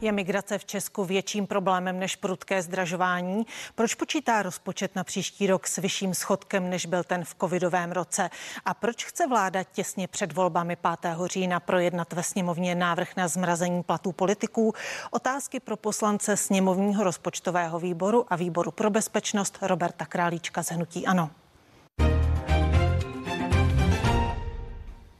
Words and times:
Je 0.00 0.12
migrace 0.12 0.58
v 0.58 0.64
Česku 0.64 1.04
větším 1.04 1.46
problémem 1.46 1.98
než 1.98 2.16
prudké 2.16 2.62
zdražování? 2.62 3.46
Proč 3.74 3.94
počítá 3.94 4.42
rozpočet 4.42 4.96
na 4.96 5.04
příští 5.04 5.46
rok 5.46 5.66
s 5.66 5.76
vyšším 5.76 6.14
schodkem, 6.14 6.70
než 6.70 6.86
byl 6.86 7.04
ten 7.04 7.24
v 7.24 7.34
covidovém 7.40 7.92
roce? 7.92 8.30
A 8.64 8.74
proč 8.74 9.04
chce 9.04 9.26
vláda 9.26 9.62
těsně 9.62 10.08
před 10.08 10.32
volbami 10.32 10.76
5. 11.00 11.16
října 11.24 11.60
projednat 11.60 12.12
ve 12.12 12.22
sněmovně 12.22 12.74
návrh 12.74 13.16
na 13.16 13.28
zmrazení 13.28 13.82
platů 13.82 14.12
politiků? 14.12 14.72
Otázky 15.10 15.60
pro 15.60 15.76
poslance 15.76 16.36
sněmovního 16.36 17.04
rozpočtového 17.04 17.78
výboru 17.78 18.26
a 18.28 18.36
výboru 18.36 18.70
pro 18.70 18.90
bezpečnost 18.90 19.58
Roberta 19.62 20.06
Králíčka 20.06 20.62
z 20.62 20.70
Hnutí 20.70 21.06
Ano. 21.06 21.30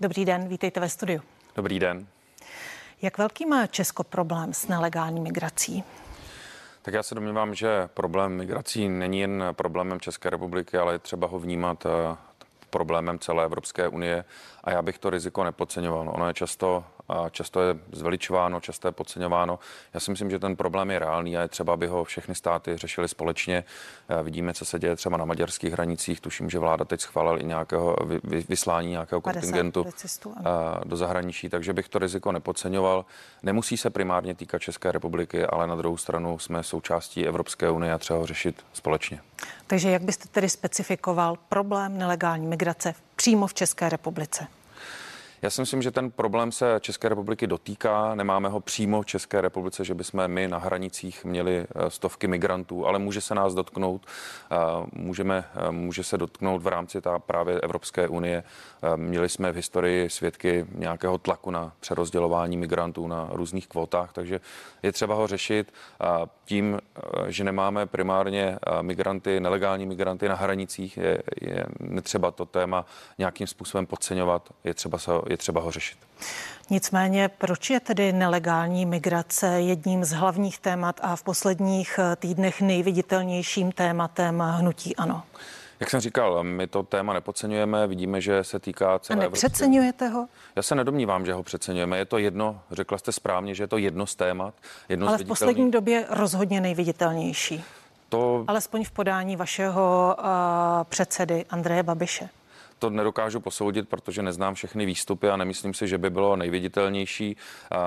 Dobrý 0.01 0.25
den, 0.25 0.49
vítejte 0.49 0.81
ve 0.81 0.89
studiu. 0.89 1.23
Dobrý 1.57 1.79
den. 1.79 2.07
Jak 3.03 3.19
velký 3.19 3.47
má 3.47 3.67
Česko 3.67 4.05
problém 4.05 4.55
s 4.55 4.69
nelegální 4.69 5.21
migrací? 5.21 5.85
Tak 6.83 6.95
já 6.95 7.03
se 7.03 7.15
domnívám, 7.15 7.55
že 7.55 7.89
problém 7.95 8.33
migrací 8.33 8.89
není 8.89 9.21
jen 9.21 9.45
problémem 9.53 10.01
České 10.01 10.31
republiky, 10.31 10.79
ale 10.79 10.95
je 10.95 10.99
třeba 10.99 11.27
ho 11.27 11.39
vnímat 11.39 11.87
eh, 11.87 12.17
problémem 12.71 13.19
celé 13.19 13.45
Evropské 13.45 13.89
unie 13.89 14.25
a 14.65 14.71
já 14.71 14.83
bych 14.83 14.99
to 14.99 15.11
riziko 15.11 15.45
nepodceňoval. 15.45 16.11
Ono 16.15 16.29
je 16.29 16.35
často 16.35 16.85
a 17.09 17.29
často 17.29 17.61
je 17.61 17.75
zveličováno, 17.93 18.61
často 18.61 18.89
je 18.89 18.93
podceňováno. 18.93 19.59
Já 19.95 20.01
si 20.01 20.11
myslím, 20.11 20.31
že 20.31 20.39
ten 20.39 20.57
problém 20.57 20.91
je 20.91 20.99
reálný 20.99 21.37
a 21.37 21.41
je 21.41 21.49
třeba, 21.49 21.73
aby 21.73 21.87
ho 21.87 22.05
všechny 22.05 22.35
státy 22.35 22.77
řešili 22.77 23.09
společně. 23.09 23.65
Vidíme, 24.23 24.55
co 24.55 24.65
se 24.65 24.79
děje 24.79 24.97
třeba 24.97 25.17
na 25.17 25.25
maďarských 25.25 25.73
hranicích. 25.73 26.21
Tuším, 26.21 26.51
že 26.51 26.59
vláda 26.59 26.85
teď 26.85 27.01
schválila 27.01 27.39
i 27.39 27.45
nějakého 27.45 27.97
vyslání 28.49 28.91
nějakého 28.91 29.21
kontingentu 29.21 29.87
do 30.85 30.97
zahraničí, 30.97 31.49
takže 31.49 31.73
bych 31.73 31.89
to 31.89 31.99
riziko 31.99 32.33
nepodceňoval. 32.33 33.05
Nemusí 33.43 33.77
se 33.77 33.91
primárně 33.91 34.35
týkat 34.35 34.59
České 34.59 34.93
republiky, 34.93 35.47
ale 35.47 35.67
na 35.67 35.77
druhou 35.77 35.97
stranu 35.97 36.39
jsme 36.39 36.63
součástí 36.63 37.27
Evropské 37.27 37.71
unie 37.71 37.93
a 37.93 37.99
třeba 37.99 38.19
ho 38.19 38.27
řešit 38.27 38.65
společně. 38.73 39.21
Takže 39.67 39.91
jak 39.91 40.03
byste 40.03 40.29
tedy 40.29 40.49
specifikoval 40.49 41.37
problém 41.49 41.99
nelegální 41.99 42.47
migrace 42.47 42.95
přímo 43.17 43.47
v 43.47 43.55
České 43.55 43.89
republice? 43.89 44.47
Já 45.43 45.51
si 45.51 45.61
myslím, 45.61 45.83
že 45.83 45.91
ten 45.91 46.11
problém 46.11 46.53
se 46.53 46.77
České 46.81 47.09
republiky 47.09 47.47
dotýká. 47.47 48.15
Nemáme 48.15 48.49
ho 48.49 48.61
přímo 48.61 49.03
v 49.03 49.07
České 49.07 49.41
republice, 49.41 49.85
že 49.85 49.95
bychom 49.95 50.29
my 50.29 50.49
na 50.49 50.59
hranicích 50.59 51.25
měli 51.25 51.59
eh, 51.59 51.91
stovky 51.91 52.27
migrantů, 52.27 52.87
ale 52.87 52.99
může 52.99 53.21
se 53.21 53.35
nás 53.35 53.55
dotknout. 53.55 54.07
Eh, 54.07 54.57
můžeme, 54.93 55.45
eh, 55.55 55.71
může 55.71 56.05
se 56.05 56.19
dotknout 56.19 56.63
v 56.63 56.67
rámci 56.67 57.01
ta 57.01 57.19
právě 57.19 57.61
Evropské 57.61 58.09
unie. 58.09 58.45
Měli 58.97 59.29
jsme 59.29 59.53
v 59.53 59.57
historii 59.57 60.11
svědky 60.11 60.67
nějakého 60.75 61.19
tlaku 61.19 61.51
na 61.51 61.73
přerozdělování 61.81 62.57
migrantů 62.57 63.09
na 63.09 63.29
různých 63.33 63.69
kvotách, 63.69 64.13
takže 64.13 64.41
je 64.83 64.93
třeba 64.93 65.15
ho 65.15 65.27
řešit 65.27 65.73
tím, 66.45 66.79
že 67.27 67.45
nemáme 67.45 67.87
primárně 67.87 68.59
migranty, 68.83 69.41
nelegální 69.41 69.87
migranty 69.87 70.29
na 70.29 70.35
hranicích. 70.35 70.97
Je, 70.97 71.23
je 71.41 71.67
netřeba 71.81 72.31
to 72.31 72.47
téma 72.47 72.87
nějakým 73.19 73.47
způsobem 73.47 73.87
podceňovat. 73.87 74.49
Je 74.65 74.75
třeba 74.75 74.99
se 74.99 75.11
je 75.29 75.37
třeba 75.37 75.61
ho 75.61 75.71
řešit. 75.71 75.99
Nicméně, 76.71 77.29
proč 77.29 77.71
je 77.71 77.81
tedy 77.81 78.13
nelegální 78.13 78.87
migrace 78.87 79.47
jedním 79.47 80.05
z 80.05 80.13
hlavních 80.13 80.59
témat 80.59 81.01
a 81.03 81.17
v 81.17 81.23
posledních 81.23 81.99
eh, 81.99 82.17
týdnech 82.17 82.61
nejviditelnějším 82.61 83.73
tématem 83.73 84.41
hnutí 84.41 84.97
ANO? 84.97 85.23
Jak 85.81 85.91
jsem 85.91 86.01
říkal, 86.01 86.45
my 86.45 86.67
to 86.67 86.83
téma 86.83 87.13
nepodceňujeme, 87.13 87.87
vidíme, 87.87 88.21
že 88.21 88.45
se 88.45 88.59
týká 88.59 88.99
celé 88.99 89.19
A 89.19 89.23
nepřeceňujete 89.23 90.09
ho? 90.09 90.29
Já 90.57 90.63
se 90.63 90.75
nedomnívám, 90.75 91.27
že 91.27 91.33
ho 91.33 91.43
přeceňujeme. 91.43 91.99
Je 91.99 92.05
to 92.05 92.19
jedno, 92.19 92.61
řekla 92.71 92.99
jste 92.99 93.13
správně, 93.13 93.55
že 93.55 93.63
je 93.63 93.69
to 93.69 93.79
jedno 93.79 94.07
z 94.07 94.15
témat. 94.15 94.55
Jedno 94.89 95.09
Ale 95.09 95.19
v 95.19 95.25
poslední 95.25 95.71
době 95.71 96.07
rozhodně 96.11 96.61
nejviditelnější. 96.61 97.65
To... 98.09 98.45
Alespoň 98.49 98.85
v 98.85 98.91
podání 98.91 99.37
vašeho 99.37 100.17
uh, 100.19 100.25
předsedy 100.85 101.45
Andreje 101.51 101.83
Babiše 101.83 102.29
to 102.79 102.91
nedokážu 102.91 103.41
posoudit, 103.41 103.89
protože 103.89 104.23
neznám 104.23 104.55
všechny 104.55 104.87
výstupy 104.87 105.29
a 105.29 105.37
nemyslím 105.37 105.75
si, 105.75 105.89
že 105.89 105.99
by 105.99 106.11
bylo 106.11 106.37
nejviditelnější. 106.37 107.37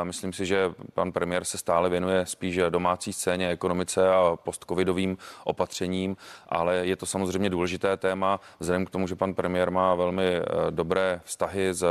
Myslím 0.03 0.33
si, 0.33 0.45
že 0.45 0.71
pan 0.93 1.11
premiér 1.11 1.43
se 1.43 1.57
stále 1.57 1.89
věnuje 1.89 2.25
spíš 2.25 2.59
domácí 2.69 3.13
scéně, 3.13 3.49
ekonomice 3.49 4.09
a 4.09 4.35
postcovidovým 4.43 5.17
opatřením, 5.43 6.17
ale 6.49 6.75
je 6.75 6.95
to 6.95 7.05
samozřejmě 7.05 7.49
důležité 7.49 7.97
téma, 7.97 8.39
vzhledem 8.59 8.85
k 8.85 8.89
tomu, 8.89 9.07
že 9.07 9.15
pan 9.15 9.33
premiér 9.33 9.71
má 9.71 9.95
velmi 9.95 10.25
eh, 10.25 10.43
dobré 10.69 11.21
vztahy 11.23 11.73
s 11.73 11.85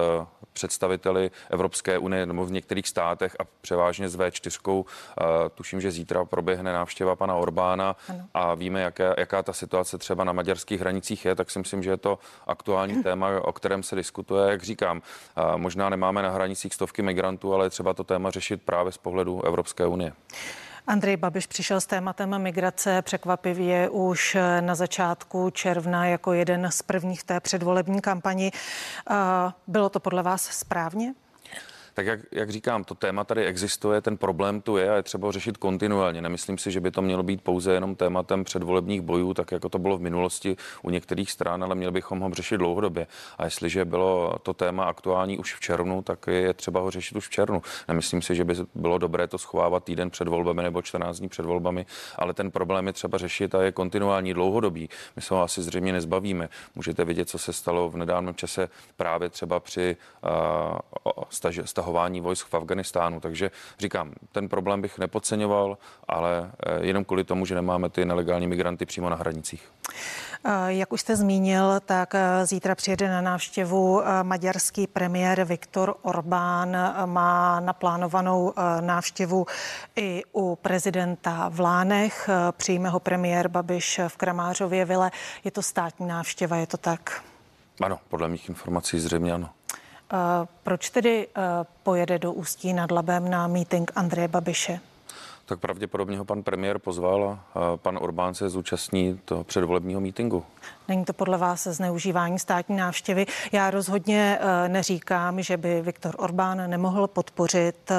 představiteli 0.52 1.30
Evropské 1.50 1.98
unie 1.98 2.26
nebo 2.26 2.46
v 2.46 2.52
některých 2.52 2.88
státech 2.88 3.36
a 3.40 3.44
převážně 3.60 4.08
s 4.08 4.16
V4. 4.16 4.84
Eh, 4.84 5.24
tuším, 5.54 5.80
že 5.80 5.90
zítra 5.90 6.24
proběhne 6.24 6.72
návštěva 6.72 7.16
pana 7.16 7.34
Orbána 7.34 7.96
a 8.34 8.54
víme, 8.54 8.80
jaké, 8.80 9.14
jaká 9.18 9.42
ta 9.42 9.52
situace 9.52 9.98
třeba 9.98 10.24
na 10.24 10.32
maďarských 10.32 10.80
hranicích 10.80 11.24
je, 11.24 11.34
tak 11.34 11.50
si 11.50 11.58
myslím, 11.58 11.82
že 11.82 11.90
je 11.90 11.96
to 11.96 12.18
aktuální 12.46 12.97
téma, 13.02 13.28
o 13.42 13.52
kterém 13.52 13.82
se 13.82 13.96
diskutuje. 13.96 14.50
Jak 14.50 14.62
říkám, 14.62 15.02
možná 15.56 15.88
nemáme 15.88 16.22
na 16.22 16.30
hranicích 16.30 16.74
stovky 16.74 17.02
migrantů, 17.02 17.54
ale 17.54 17.66
je 17.66 17.70
třeba 17.70 17.94
to 17.94 18.04
téma 18.04 18.30
řešit 18.30 18.62
právě 18.62 18.92
z 18.92 18.98
pohledu 18.98 19.44
Evropské 19.46 19.86
unie. 19.86 20.12
Andrej 20.86 21.16
Babiš 21.16 21.46
přišel 21.46 21.80
s 21.80 21.86
tématem 21.86 22.42
migrace 22.42 23.02
překvapivě 23.02 23.88
už 23.88 24.36
na 24.60 24.74
začátku 24.74 25.50
června 25.50 26.06
jako 26.06 26.32
jeden 26.32 26.70
z 26.70 26.82
prvních 26.82 27.24
té 27.24 27.40
předvolební 27.40 28.00
kampani. 28.00 28.52
Bylo 29.66 29.88
to 29.88 30.00
podle 30.00 30.22
vás 30.22 30.42
správně? 30.42 31.14
Tak 31.98 32.06
jak, 32.06 32.20
jak 32.32 32.50
říkám, 32.50 32.84
to 32.84 32.94
téma 32.94 33.24
tady 33.24 33.46
existuje, 33.46 34.00
ten 34.00 34.16
problém 34.16 34.60
tu 34.60 34.76
je 34.76 34.90
a 34.90 34.96
je 34.96 35.02
třeba 35.02 35.28
ho 35.28 35.32
řešit 35.32 35.56
kontinuálně. 35.56 36.22
Nemyslím 36.22 36.58
si, 36.58 36.70
že 36.70 36.80
by 36.80 36.90
to 36.90 37.02
mělo 37.02 37.22
být 37.22 37.42
pouze 37.42 37.72
jenom 37.72 37.94
tématem 37.94 38.44
předvolebních 38.44 39.00
bojů, 39.00 39.34
tak 39.34 39.52
jako 39.52 39.68
to 39.68 39.78
bylo 39.78 39.98
v 39.98 40.00
minulosti 40.00 40.56
u 40.82 40.90
některých 40.90 41.32
stran, 41.32 41.64
ale 41.64 41.74
měli 41.74 41.92
bychom 41.92 42.20
ho 42.20 42.34
řešit 42.34 42.56
dlouhodobě. 42.56 43.06
A 43.38 43.44
jestliže 43.44 43.84
bylo 43.84 44.38
to 44.42 44.54
téma 44.54 44.84
aktuální 44.84 45.38
už 45.38 45.54
v 45.54 45.60
červnu, 45.60 46.02
tak 46.02 46.26
je 46.26 46.54
třeba 46.54 46.80
ho 46.80 46.90
řešit 46.90 47.16
už 47.16 47.28
v 47.28 47.30
červnu. 47.30 47.62
Nemyslím 47.88 48.22
si, 48.22 48.34
že 48.34 48.44
by 48.44 48.54
bylo 48.74 48.98
dobré 48.98 49.28
to 49.28 49.38
schovávat 49.38 49.84
týden 49.84 50.10
před 50.10 50.28
volbami 50.28 50.62
nebo 50.62 50.82
14 50.82 51.18
dní 51.18 51.28
před 51.28 51.46
volbami, 51.46 51.86
ale 52.16 52.34
ten 52.34 52.50
problém 52.50 52.86
je 52.86 52.92
třeba 52.92 53.18
řešit 53.18 53.54
a 53.54 53.62
je 53.62 53.72
kontinuální, 53.72 54.34
dlouhodobý. 54.34 54.88
My 55.16 55.22
se 55.22 55.34
ho 55.34 55.42
asi 55.42 55.62
zřejmě 55.62 55.92
nezbavíme. 55.92 56.48
Můžete 56.74 57.04
vidět, 57.04 57.28
co 57.28 57.38
se 57.38 57.52
stalo 57.52 57.90
v 57.90 57.96
nedávném 57.96 58.34
čase 58.34 58.68
právě 58.96 59.28
třeba 59.28 59.60
při 59.60 59.96
uh, 60.22 60.78
staž, 61.30 61.60
stahování 61.88 62.20
vojsk 62.20 62.46
v 62.48 62.54
Afganistánu. 62.54 63.20
Takže 63.20 63.50
říkám, 63.78 64.12
ten 64.32 64.48
problém 64.48 64.82
bych 64.82 64.98
nepodceňoval, 64.98 65.78
ale 66.08 66.50
eh, 66.66 66.86
jenom 66.86 67.04
kvůli 67.04 67.24
tomu, 67.24 67.46
že 67.46 67.54
nemáme 67.54 67.88
ty 67.88 68.04
nelegální 68.04 68.46
migranty 68.46 68.86
přímo 68.86 69.08
na 69.08 69.16
hranicích. 69.16 69.68
Eh, 70.44 70.50
jak 70.66 70.92
už 70.92 71.00
jste 71.00 71.16
zmínil, 71.16 71.80
tak 71.86 72.14
eh, 72.14 72.46
zítra 72.46 72.74
přijede 72.74 73.08
na 73.08 73.20
návštěvu 73.20 74.02
maďarský 74.22 74.86
premiér 74.86 75.44
Viktor 75.44 75.94
Orbán. 76.02 76.76
Má 77.06 77.60
naplánovanou 77.60 78.52
návštěvu 78.80 79.46
i 79.96 80.22
u 80.32 80.56
prezidenta 80.56 81.48
v 81.48 81.60
Lánech. 81.60 82.30
Přijme 82.50 82.88
ho 82.88 83.00
premiér 83.00 83.48
Babiš 83.48 84.00
v 84.08 84.16
Kramářově 84.16 84.84
vile. 84.84 85.10
Je 85.44 85.50
to 85.50 85.62
státní 85.62 86.06
návštěva, 86.06 86.56
je 86.56 86.66
to 86.66 86.76
tak? 86.76 87.22
Ano, 87.80 87.98
podle 88.08 88.28
mých 88.28 88.48
informací 88.48 88.98
zřejmě 88.98 89.32
ano. 89.32 89.50
Proč 90.62 90.90
tedy 90.90 91.28
eh, 91.28 91.42
pojede 91.82 92.18
do 92.18 92.32
Ústí 92.32 92.72
nad 92.72 92.90
Labem 92.90 93.30
na 93.30 93.46
meeting 93.46 93.90
Andreje 93.96 94.28
Babiše? 94.28 94.80
Tak 95.46 95.58
pravděpodobně 95.58 96.18
ho 96.18 96.24
pan 96.24 96.42
premiér 96.42 96.78
pozval 96.78 97.38
a 97.54 97.76
pan 97.76 97.98
Orbán 98.02 98.34
se 98.34 98.48
zúčastní 98.48 99.20
toho 99.24 99.44
předvolebního 99.44 100.00
mítingu. 100.00 100.44
Není 100.88 101.04
to 101.04 101.12
podle 101.12 101.38
vás 101.38 101.66
zneužívání 101.66 102.38
státní 102.38 102.76
návštěvy? 102.76 103.26
Já 103.52 103.70
rozhodně 103.70 104.38
eh, 104.40 104.68
neříkám, 104.68 105.42
že 105.42 105.56
by 105.56 105.82
Viktor 105.82 106.14
Orbán 106.18 106.70
nemohl 106.70 107.06
podpořit 107.06 107.90
eh, 107.90 107.96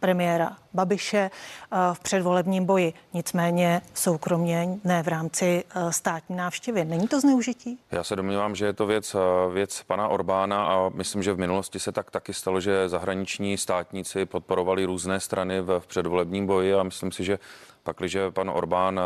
premiéra 0.00 0.56
Babiše 0.74 1.18
eh, 1.18 1.76
v 1.92 2.00
předvolebním 2.00 2.64
boji. 2.64 2.92
Nicméně 3.12 3.82
soukromně 3.94 4.68
ne 4.84 5.02
v 5.02 5.08
rámci 5.08 5.64
státní 5.90 6.36
návštěvy. 6.36 6.84
Není 6.84 7.08
to 7.08 7.20
zneužití? 7.20 7.78
Já 7.90 8.04
se 8.04 8.16
domnívám, 8.16 8.54
že 8.54 8.66
je 8.66 8.72
to 8.72 8.86
věc, 8.86 9.16
věc 9.52 9.82
pana 9.82 10.08
Orbána 10.08 10.64
a 10.64 10.88
myslím, 10.88 11.22
že 11.22 11.32
v 11.32 11.38
minulosti 11.38 11.78
se 11.78 11.92
tak 11.92 12.10
taky 12.10 12.34
stalo, 12.34 12.60
že 12.60 12.88
zahraniční 12.88 13.58
státníci 13.58 14.26
podporovali 14.26 14.84
různé 14.84 15.20
strany 15.20 15.60
v 15.60 15.82
předvolebním 15.86 16.46
boji 16.46 16.74
a 16.74 16.82
myslím 16.82 17.12
si, 17.12 17.24
že 17.24 17.38
pakliže 17.82 18.30
pan 18.30 18.50
Orbán 18.50 19.00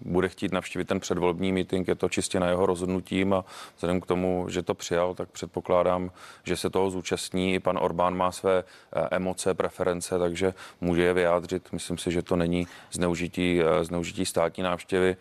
bude 0.00 0.28
chtít 0.28 0.52
navštívit 0.52 0.88
ten 0.88 1.00
předvolební 1.00 1.52
meeting, 1.52 1.88
je 1.88 1.94
to 1.94 2.08
čistě 2.08 2.40
na 2.40 2.48
jeho 2.48 2.66
rozhodnutím 2.66 3.32
a 3.32 3.44
vzhledem 3.76 4.00
k 4.00 4.06
tomu, 4.06 4.46
že 4.48 4.62
to 4.62 4.74
přijal, 4.74 5.14
tak 5.14 5.28
předpokládám, 5.28 6.10
že 6.44 6.56
se 6.56 6.70
toho 6.70 6.90
zúčastní. 6.90 7.54
I 7.54 7.60
pan 7.60 7.78
Orbán 7.82 8.16
má 8.16 8.32
své 8.32 8.58
eh, 8.58 9.08
emoce, 9.10 9.54
preference, 9.54 10.18
takže 10.18 10.54
může 10.80 11.02
je 11.02 11.14
vyjádřit. 11.14 11.72
Myslím 11.72 11.98
si, 11.98 12.12
že 12.12 12.22
to 12.22 12.36
není 12.36 12.66
zneužití, 12.92 13.60
eh, 13.60 13.84
zneužití 13.84 14.26
státní 14.26 14.62
návštěvy. 14.62 15.16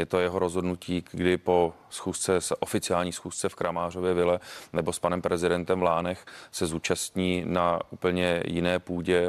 Je 0.00 0.06
to 0.06 0.20
jeho 0.20 0.38
rozhodnutí, 0.38 1.04
kdy 1.10 1.36
po 1.36 1.72
schůzce, 1.90 2.38
oficiální 2.60 3.12
schůzce 3.12 3.48
v 3.48 3.54
Kramářově 3.54 4.14
vile 4.14 4.40
nebo 4.72 4.92
s 4.92 4.98
panem 4.98 5.22
prezidentem 5.22 5.80
v 5.80 5.82
Lánech 5.82 6.24
se 6.52 6.66
zúčastní 6.66 7.42
na 7.46 7.80
úplně 7.90 8.42
jiné 8.46 8.78
půdě 8.78 9.28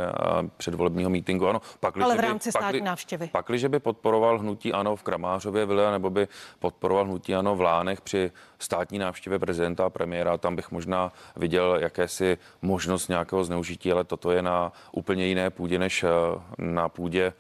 předvolebního 0.58 1.10
mítinku. 1.10 1.48
Ano, 1.48 1.62
pak, 1.80 1.98
Ale 1.98 2.18
v 2.18 2.20
rámci 2.20 2.48
by, 2.48 2.52
státní 2.52 2.82
návštěvy. 2.82 3.30
Pakliže 3.32 3.70
by 3.70 3.80
podporoval 3.80 4.40
hnutí 4.40 4.74
ANO 4.74 4.96
v 4.96 5.04
Kramářově 5.04 5.66
vile 5.66 5.92
nebo 5.92 6.10
by 6.10 6.28
podporoval 6.60 7.06
hnutí 7.06 7.36
ANO 7.36 7.56
v 7.56 7.62
Lánech 7.62 8.02
při 8.02 8.32
státní 8.60 9.00
návštěvě 9.00 9.40
prezidenta 9.40 9.86
a 9.86 9.90
premiéra, 9.90 10.38
tam 10.38 10.56
bych 10.56 10.72
možná 10.72 11.12
viděl 11.36 11.78
jakési 11.82 12.38
možnost 12.62 13.08
nějakého 13.08 13.44
zneužití, 13.44 13.92
ale 13.92 14.04
toto 14.04 14.32
je 14.32 14.42
na 14.42 14.72
úplně 14.92 15.28
jiné 15.28 15.50
půdě 15.50 15.80
než 15.80 16.04
eh, 16.04 16.10
na 16.58 16.90
půdě 16.90 17.34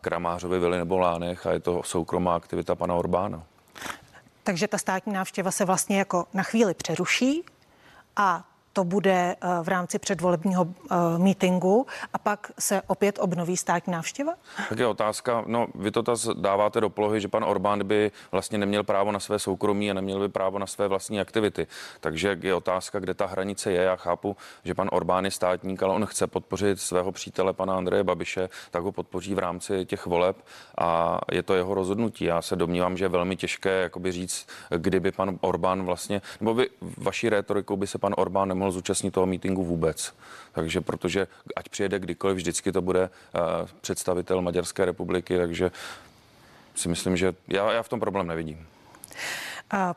Kramářovy 0.00 0.58
vily 0.58 0.78
nebo 0.78 0.98
Lánech 0.98 1.46
a 1.46 1.52
je 1.52 1.60
to 1.60 1.82
soukromá 1.82 2.36
aktivita 2.36 2.74
pana 2.74 2.94
Orbána. 2.94 3.42
Takže 4.42 4.68
ta 4.68 4.78
státní 4.78 5.12
návštěva 5.12 5.50
se 5.50 5.64
vlastně 5.64 5.98
jako 5.98 6.26
na 6.34 6.42
chvíli 6.42 6.74
přeruší 6.74 7.44
a 8.16 8.44
to 8.80 8.84
bude 8.84 9.36
eh, 9.40 9.48
v 9.62 9.68
rámci 9.68 9.98
předvolebního 9.98 10.66
eh, 10.66 10.96
mítingu 11.18 11.86
a 12.12 12.18
pak 12.18 12.52
se 12.58 12.82
opět 12.86 13.18
obnoví 13.20 13.56
státní 13.56 13.92
návštěva? 13.92 14.32
Tak 14.68 14.78
je 14.78 14.86
otázka, 14.86 15.44
no 15.46 15.66
vy 15.74 15.90
to 15.90 16.02
dáváte 16.34 16.80
do 16.80 16.90
polohy, 16.90 17.20
že 17.20 17.28
pan 17.28 17.44
Orbán 17.44 17.86
by 17.86 18.10
vlastně 18.32 18.58
neměl 18.58 18.84
právo 18.84 19.12
na 19.12 19.20
své 19.20 19.38
soukromí 19.38 19.90
a 19.90 19.94
neměl 19.94 20.20
by 20.20 20.28
právo 20.28 20.58
na 20.58 20.66
své 20.66 20.88
vlastní 20.88 21.20
aktivity. 21.20 21.66
Takže 22.00 22.38
je 22.42 22.54
otázka, 22.54 23.00
kde 23.00 23.14
ta 23.14 23.26
hranice 23.26 23.72
je. 23.72 23.82
Já 23.82 23.96
chápu, 23.96 24.36
že 24.64 24.74
pan 24.74 24.88
Orbán 24.92 25.24
je 25.24 25.30
státník, 25.30 25.82
ale 25.82 25.94
on 25.94 26.06
chce 26.06 26.26
podpořit 26.26 26.80
svého 26.80 27.12
přítele 27.12 27.52
pana 27.52 27.76
Andreje 27.76 28.04
Babiše, 28.04 28.48
tak 28.70 28.82
ho 28.82 28.92
podpoří 28.92 29.34
v 29.34 29.38
rámci 29.38 29.84
těch 29.84 30.06
voleb 30.06 30.36
a 30.78 31.18
je 31.32 31.42
to 31.42 31.54
jeho 31.54 31.74
rozhodnutí. 31.74 32.24
Já 32.24 32.42
se 32.42 32.56
domnívám, 32.56 32.96
že 32.96 33.04
je 33.04 33.08
velmi 33.08 33.36
těžké 33.36 33.82
jakoby 33.82 34.12
říct, 34.12 34.46
kdyby 34.76 35.12
pan 35.12 35.38
Orbán 35.40 35.84
vlastně, 35.84 36.22
nebo 36.40 36.54
by 36.54 36.70
vaší 36.96 37.28
rétorikou 37.28 37.76
by 37.76 37.86
se 37.86 37.98
pan 37.98 38.14
Orbán 38.16 38.48
nemohl 38.48 38.69
nemohl 38.70 38.78
zúčastnit 38.78 39.14
toho 39.14 39.26
mítingu 39.26 39.64
vůbec. 39.64 40.14
Takže 40.52 40.80
protože 40.80 41.26
ať 41.56 41.68
přijede 41.68 41.98
kdykoliv, 41.98 42.36
vždycky 42.36 42.72
to 42.72 42.82
bude 42.82 43.10
uh, 43.10 43.68
představitel 43.80 44.42
Maďarské 44.42 44.84
republiky, 44.84 45.38
takže 45.38 45.70
si 46.74 46.88
myslím, 46.88 47.16
že 47.16 47.34
já, 47.48 47.72
já 47.72 47.82
v 47.82 47.88
tom 47.88 48.00
problém 48.00 48.26
nevidím. 48.26 48.66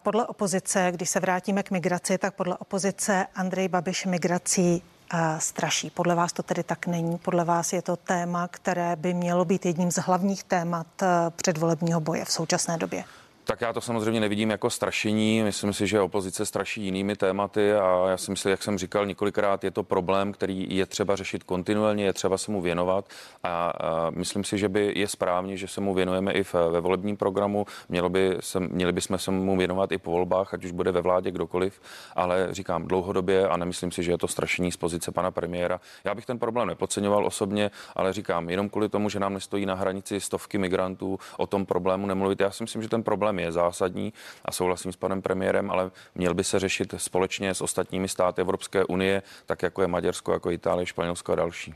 Podle 0.04 0.28
opozice, 0.28 0.92
když 0.92 1.10
se 1.10 1.20
vrátíme 1.20 1.64
k 1.64 1.72
migraci, 1.72 2.18
tak 2.18 2.36
podle 2.36 2.58
opozice 2.58 3.26
Andrej 3.36 3.68
Babiš 3.68 4.06
migrací 4.06 4.82
eh, 4.82 5.40
straší. 5.40 5.90
Podle 5.90 6.16
vás 6.16 6.34
to 6.34 6.44
tedy 6.44 6.64
tak 6.64 6.88
není. 6.88 7.18
Podle 7.18 7.46
vás 7.46 7.74
je 7.74 7.82
to 7.82 7.96
téma, 7.96 8.48
které 8.48 8.96
by 8.96 9.14
mělo 9.14 9.46
být 9.46 9.66
jedním 9.66 9.92
z 9.92 9.98
hlavních 9.98 10.44
témat 10.44 10.88
eh, 11.02 11.08
předvolebního 11.36 12.00
boje 12.00 12.26
v 12.26 12.32
současné 12.32 12.78
době. 12.78 13.04
Tak 13.46 13.62
já 13.62 13.74
to 13.74 13.82
samozřejmě 13.82 14.20
nevidím 14.20 14.50
jako 14.50 14.70
strašení. 14.70 15.44
Myslím 15.44 15.74
si, 15.74 15.88
že 15.88 16.02
opozice 16.02 16.46
straší 16.46 16.82
jinými 16.82 17.16
tématy 17.16 17.74
a 17.74 18.06
já 18.10 18.18
si 18.18 18.32
myslím, 18.32 18.52
jak 18.52 18.64
jsem 18.64 18.78
říkal 18.78 19.06
několikrát, 19.06 19.64
je 19.64 19.72
to 19.72 19.84
problém, 19.84 20.32
který 20.32 20.68
je 20.70 20.86
třeba 20.86 21.16
řešit 21.16 21.44
kontinuálně, 21.44 22.06
je 22.06 22.14
třeba 22.14 22.38
se 22.38 22.52
mu 22.52 22.62
věnovat 22.62 23.06
a, 23.44 23.70
a 23.70 24.10
myslím 24.10 24.44
si, 24.44 24.58
že 24.58 24.70
by 24.70 24.94
je 24.96 25.08
správně, 25.08 25.58
že 25.58 25.68
se 25.68 25.82
mu 25.82 25.94
věnujeme 25.94 26.32
i 26.32 26.44
v, 26.44 26.54
ve 26.54 26.80
volebním 26.80 27.18
programu. 27.18 27.66
Mělo 27.90 28.10
by 28.10 28.38
se, 28.40 28.60
měli 28.60 28.92
bychom 28.92 29.18
se 29.18 29.32
mu 29.32 29.58
věnovat 29.58 29.92
i 29.92 29.98
po 29.98 30.12
volbách, 30.12 30.54
ať 30.54 30.66
už 30.66 30.72
bude 30.72 30.92
ve 30.92 31.02
vládě 31.02 31.32
kdokoliv, 31.32 31.82
ale 32.16 32.48
říkám 32.52 32.88
dlouhodobě 32.88 33.48
a 33.48 33.58
nemyslím 33.58 33.92
si, 33.92 34.04
že 34.04 34.12
je 34.12 34.18
to 34.18 34.28
strašení 34.28 34.72
z 34.72 34.78
pozice 34.78 35.12
pana 35.12 35.32
premiéra. 35.32 35.80
Já 36.04 36.16
bych 36.16 36.26
ten 36.26 36.40
problém 36.40 36.68
nepodceňoval 36.68 37.26
osobně, 37.26 37.72
ale 37.96 38.14
říkám, 38.14 38.50
jenom 38.50 38.70
kvůli 38.70 38.90
tomu, 38.90 39.10
že 39.10 39.20
nám 39.20 39.34
nestojí 39.34 39.66
na 39.66 39.76
hranici 39.76 40.20
stovky 40.20 40.58
migrantů, 40.58 41.20
o 41.38 41.48
tom 41.48 41.66
problému 41.66 42.08
nemluvit. 42.08 42.40
Já 42.40 42.52
si 42.52 42.64
myslím, 42.64 42.82
že 42.82 42.90
ten 42.90 43.04
problém 43.04 43.33
problém 43.34 43.46
je 43.46 43.52
zásadní 43.52 44.14
a 44.46 44.52
souhlasím 44.52 44.94
s 44.94 44.96
panem 44.96 45.22
premiérem, 45.22 45.72
ale 45.72 45.92
měl 46.16 46.34
by 46.34 46.44
se 46.44 46.60
řešit 46.60 46.94
společně 46.98 47.54
s 47.54 47.62
ostatními 47.62 48.08
státy 48.08 48.42
Evropské 48.42 48.86
unie, 48.86 49.24
tak 49.46 49.64
jako 49.64 49.82
je 49.82 49.88
Maďarsko, 49.88 50.34
jako 50.34 50.52
Itálie, 50.52 50.86
Španělsko 50.86 51.32
a 51.32 51.36
další. 51.36 51.76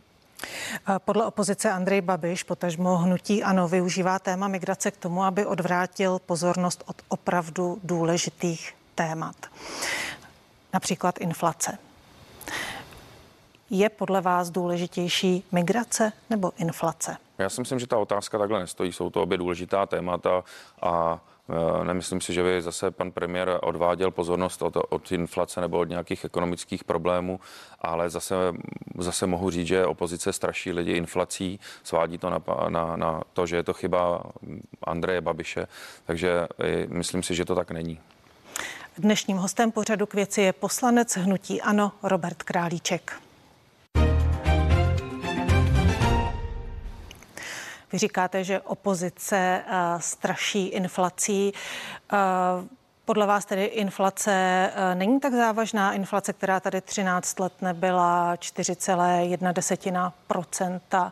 Podle 1.06 1.26
opozice 1.26 1.72
Andrej 1.72 2.02
Babiš, 2.02 2.44
potažmo 2.44 2.98
hnutí 2.98 3.44
ANO, 3.44 3.68
využívá 3.68 4.20
téma 4.20 4.48
migrace 4.48 4.92
k 4.92 4.98
tomu, 4.98 5.24
aby 5.24 5.46
odvrátil 5.46 6.20
pozornost 6.20 6.84
od 6.86 6.96
opravdu 7.10 7.80
důležitých 7.84 8.76
témat. 8.96 9.36
Například 10.74 11.18
inflace. 11.22 11.78
Je 13.70 13.90
podle 13.90 14.22
vás 14.22 14.50
důležitější 14.50 15.44
migrace 15.52 16.12
nebo 16.30 16.52
inflace? 16.58 17.18
Já 17.38 17.50
si 17.50 17.62
myslím, 17.62 17.80
že 17.80 17.88
ta 17.88 17.98
otázka 17.98 18.38
takhle 18.38 18.60
nestojí. 18.60 18.92
Jsou 18.92 19.10
to 19.10 19.22
obě 19.22 19.38
důležitá 19.38 19.86
témata 19.86 20.44
a 20.82 21.20
nemyslím 21.84 22.22
si, 22.22 22.34
že 22.34 22.44
by 22.44 22.62
zase 22.62 22.92
pan 22.92 23.12
premiér 23.12 23.60
odváděl 23.62 24.12
pozornost 24.12 24.62
od, 24.62 24.78
od 24.90 25.12
inflace 25.12 25.62
nebo 25.62 25.80
od 25.80 25.90
nějakých 25.90 26.26
ekonomických 26.26 26.84
problémů, 26.84 27.40
ale 27.82 28.10
zase, 28.10 28.36
zase 28.98 29.28
mohu 29.28 29.50
říct, 29.50 29.68
že 29.68 29.86
opozice 29.86 30.34
straší 30.34 30.72
lidi 30.72 30.92
inflací, 30.92 31.60
svádí 31.84 32.18
to 32.18 32.30
na, 32.30 32.42
na, 32.70 32.96
na 32.96 33.22
to, 33.34 33.46
že 33.46 33.56
je 33.56 33.64
to 33.64 33.74
chyba 33.74 34.24
Andreje 34.84 35.22
Babiše, 35.22 35.68
takže 36.06 36.48
eh, 36.60 36.88
myslím 36.88 37.24
si, 37.24 37.36
že 37.36 37.46
to 37.46 37.56
tak 37.56 37.72
není. 37.72 38.00
Dnešním 38.98 39.38
hostem 39.38 39.72
pořadu 39.72 40.06
k 40.06 40.14
věci 40.14 40.42
je 40.42 40.54
poslanec 40.54 41.18
hnutí 41.18 41.62
Ano 41.62 41.92
Robert 42.04 42.44
Králíček. 42.44 43.27
Vy 47.92 47.98
říkáte, 47.98 48.44
že 48.44 48.62
opozice 48.62 49.64
uh, 49.68 49.74
straší 50.00 50.68
inflací. 50.68 51.54
Uh, 52.14 52.20
podle 53.06 53.26
vás 53.28 53.46
tedy 53.46 53.66
inflace 53.66 54.70
uh, 54.74 55.00
není 55.00 55.20
tak 55.20 55.34
závažná. 55.34 55.94
Inflace, 55.94 56.34
která 56.34 56.60
tady 56.60 56.82
13 56.82 57.40
let 57.40 57.54
nebyla 57.62 58.36
4,1 58.36 60.12
procenta. 60.28 61.12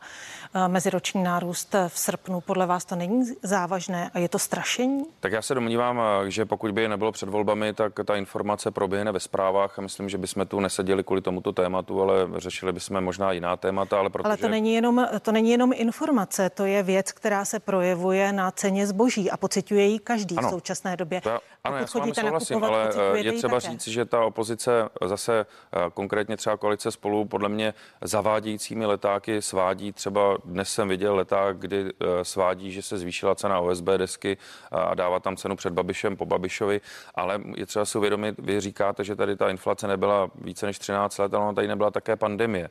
Eh, 0.58 0.68
meziroční 0.68 1.24
nárůst 1.24 1.76
v 1.88 2.00
srpnu. 2.00 2.42
Podle 2.42 2.66
vás 2.66 2.86
to 2.86 2.96
není 2.96 3.24
závažné 3.44 4.12
a 4.14 4.20
je 4.20 4.30
to 4.30 4.40
strašení? 4.40 5.04
Tak 5.20 5.32
já 5.32 5.42
se 5.42 5.56
domnívám, 5.56 6.02
eh, 6.26 6.32
že 6.32 6.46
pokud 6.46 6.72
by 6.72 6.82
je 6.82 6.90
nebylo 6.90 7.12
před 7.12 7.30
volbami, 7.30 7.74
tak 7.74 7.94
ta 8.06 8.16
informace 8.16 8.72
proběhne 8.72 9.12
ve 9.12 9.20
zprávách 9.20 9.80
a 9.80 9.82
myslím, 9.82 10.10
že 10.10 10.18
bychom 10.18 10.48
tu 10.48 10.60
neseděli 10.60 11.04
kvůli 11.04 11.22
tomuto 11.22 11.52
tématu, 11.52 12.02
ale 12.02 12.16
řešili 12.38 12.74
bychom 12.74 13.02
možná 13.02 13.32
jiná 13.32 13.58
témata. 13.58 14.00
Ale, 14.00 14.10
protože... 14.10 14.28
ale 14.28 14.38
to, 14.38 14.48
není 14.48 14.74
jenom, 14.74 15.08
to 15.22 15.32
není 15.32 15.50
jenom 15.50 15.72
informace, 15.76 16.50
to 16.50 16.66
je 16.66 16.84
věc, 16.84 17.12
která 17.12 17.46
se 17.46 17.60
projevuje 17.60 18.34
na 18.34 18.52
ceně 18.52 18.88
zboží 18.88 19.32
a 19.32 19.38
pociťuje 19.38 19.86
ji 19.86 20.00
každý 20.00 20.38
ano, 20.38 20.48
v 20.48 20.52
současné 20.52 20.98
době. 20.98 21.22
To, 21.22 21.40
ano, 21.64 21.78
já 21.78 21.88
s 21.88 21.94
vámi 21.94 22.16
souhlasím, 22.16 22.64
ale 22.64 22.90
eh, 23.14 23.18
je 23.18 23.32
třeba 23.32 23.60
říct, 23.60 23.88
že 23.88 24.06
ta 24.06 24.24
opozice 24.24 24.90
zase 25.06 25.46
konkrétně 25.94 26.38
třeba 26.38 26.58
koalice 26.58 26.92
spolu 26.92 27.26
podle 27.26 27.50
mě 27.50 27.74
zavádějícími 28.02 28.86
letáky 28.86 29.42
svádí 29.42 29.94
třeba 29.94 30.38
dnes 30.46 30.70
jsem 30.70 30.88
viděl 30.88 31.16
leták, 31.16 31.58
kdy 31.58 31.86
eh, 31.86 32.26
svádí, 32.26 32.72
že 32.72 32.82
se 32.82 32.98
zvýšila 32.98 33.36
cena 33.36 33.60
OSB 33.60 33.86
desky 33.86 34.38
a 34.72 34.96
dává 34.96 35.20
tam 35.20 35.38
cenu 35.38 35.56
před 35.56 35.74
Babišem 35.74 36.18
po 36.18 36.26
Babišovi, 36.26 36.82
ale 37.16 37.42
je 37.56 37.66
třeba 37.66 37.86
si 37.86 37.98
uvědomit, 37.98 38.36
vy 38.40 38.62
říkáte, 38.62 39.04
že 39.04 39.16
tady 39.16 39.36
ta 39.36 39.50
inflace 39.50 39.88
nebyla 39.88 40.30
více 40.36 40.66
než 40.66 40.80
13 40.80 41.18
let, 41.18 41.34
ale 41.34 41.44
ona 41.44 41.54
tady 41.54 41.68
nebyla 41.68 41.92
také 41.92 42.16
pandemie. 42.16 42.70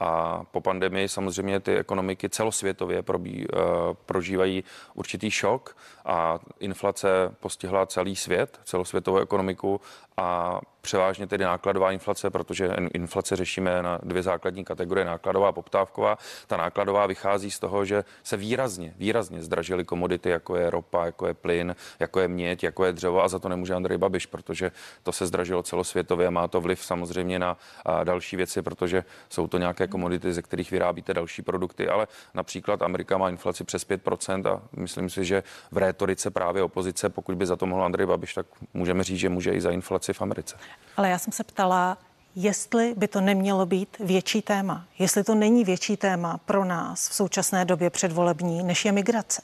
A 0.00 0.42
po 0.50 0.60
pandemii 0.60 1.08
samozřejmě 1.08 1.60
ty 1.60 1.76
ekonomiky 1.76 2.28
celosvětově 2.28 3.02
probí, 3.02 3.46
uh, 3.48 3.60
prožívají 4.06 4.64
určitý 4.94 5.30
šok 5.30 5.76
a 6.04 6.38
inflace 6.60 7.08
postihla 7.40 7.86
celý 7.86 8.16
svět, 8.16 8.60
celosvětovou 8.64 9.18
ekonomiku 9.18 9.80
a 10.16 10.60
převážně 10.80 11.26
tedy 11.26 11.44
nákladová 11.44 11.92
inflace, 11.92 12.30
protože 12.30 12.70
inflace 12.94 13.36
řešíme 13.36 13.82
na 13.82 13.98
dvě 14.02 14.22
základní 14.22 14.64
kategorie, 14.64 15.04
nákladová 15.04 15.48
a 15.48 15.52
poptávková. 15.52 16.18
Ta 16.46 16.56
nákladová 16.56 17.06
vychází 17.06 17.50
z 17.50 17.58
toho, 17.58 17.84
že 17.84 18.04
se 18.22 18.36
výrazně, 18.36 18.94
výrazně 18.96 19.42
zdražily 19.42 19.84
komodity, 19.84 20.30
jako 20.30 20.56
je 20.56 20.70
ropa, 20.70 21.06
jako 21.06 21.26
je 21.26 21.34
plyn, 21.34 21.76
jako 22.00 22.20
je 22.20 22.28
měď, 22.28 22.64
jako 22.64 22.84
je 22.84 22.92
dřevo 22.92 23.22
a 23.24 23.28
za 23.28 23.38
to 23.38 23.48
nemůže 23.48 23.74
Andrej 23.74 23.98
Babiš, 23.98 24.26
protože 24.26 24.72
to 25.02 25.12
se 25.12 25.26
zdražilo 25.26 25.62
celosvětově 25.62 26.26
a 26.26 26.30
má 26.30 26.48
to 26.48 26.60
vliv 26.60 26.84
samozřejmě 26.84 27.38
na 27.38 27.56
další 28.04 28.36
věci, 28.36 28.62
protože 28.62 29.04
jsou 29.28 29.46
to 29.46 29.58
nějaké 29.58 29.85
komodity, 29.86 30.32
ze 30.32 30.42
kterých 30.42 30.70
vyrábíte 30.70 31.14
další 31.14 31.42
produkty, 31.42 31.88
ale 31.88 32.06
například 32.34 32.82
Amerika 32.82 33.18
má 33.18 33.30
inflaci 33.30 33.64
přes 33.64 33.88
5% 33.88 34.48
a 34.48 34.62
myslím 34.76 35.10
si, 35.10 35.24
že 35.24 35.42
v 35.70 35.76
rétorice 35.76 36.30
právě 36.30 36.62
opozice, 36.62 37.08
pokud 37.08 37.34
by 37.34 37.46
za 37.46 37.56
to 37.56 37.66
mohl 37.66 37.84
Andrej 37.84 38.06
Babiš, 38.06 38.34
tak 38.34 38.46
můžeme 38.74 39.04
říct, 39.04 39.18
že 39.18 39.28
může 39.28 39.52
i 39.52 39.60
za 39.60 39.70
inflaci 39.70 40.12
v 40.12 40.22
Americe. 40.22 40.56
Ale 40.96 41.10
já 41.10 41.18
jsem 41.18 41.32
se 41.32 41.44
ptala, 41.44 41.98
jestli 42.36 42.94
by 42.96 43.08
to 43.08 43.20
nemělo 43.20 43.66
být 43.66 43.96
větší 44.00 44.42
téma, 44.42 44.84
jestli 44.98 45.24
to 45.24 45.34
není 45.34 45.64
větší 45.64 45.96
téma 45.96 46.38
pro 46.38 46.64
nás 46.64 47.08
v 47.08 47.14
současné 47.14 47.64
době 47.64 47.90
předvolební, 47.90 48.62
než 48.62 48.84
je 48.84 48.92
migrace. 48.92 49.42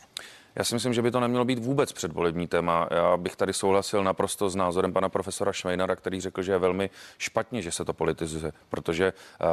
Já 0.57 0.65
si 0.65 0.75
myslím, 0.75 0.95
že 0.95 1.03
by 1.03 1.11
to 1.11 1.21
nemělo 1.21 1.45
být 1.45 1.59
vůbec 1.59 1.93
předvolební 1.93 2.47
téma. 2.47 2.89
Já 2.91 3.17
bych 3.17 3.37
tady 3.37 3.53
souhlasil 3.53 4.05
naprosto 4.05 4.51
s 4.51 4.55
názorem 4.55 4.93
pana 4.93 5.09
profesora 5.09 5.53
Švejnara, 5.53 5.97
který 5.97 6.21
řekl, 6.21 6.43
že 6.43 6.53
je 6.53 6.59
velmi 6.59 6.91
špatně, 7.19 7.63
že 7.63 7.73
se 7.73 7.85
to 7.85 7.93
politizuje, 7.93 8.53
protože 8.69 9.13
uh, 9.13 9.49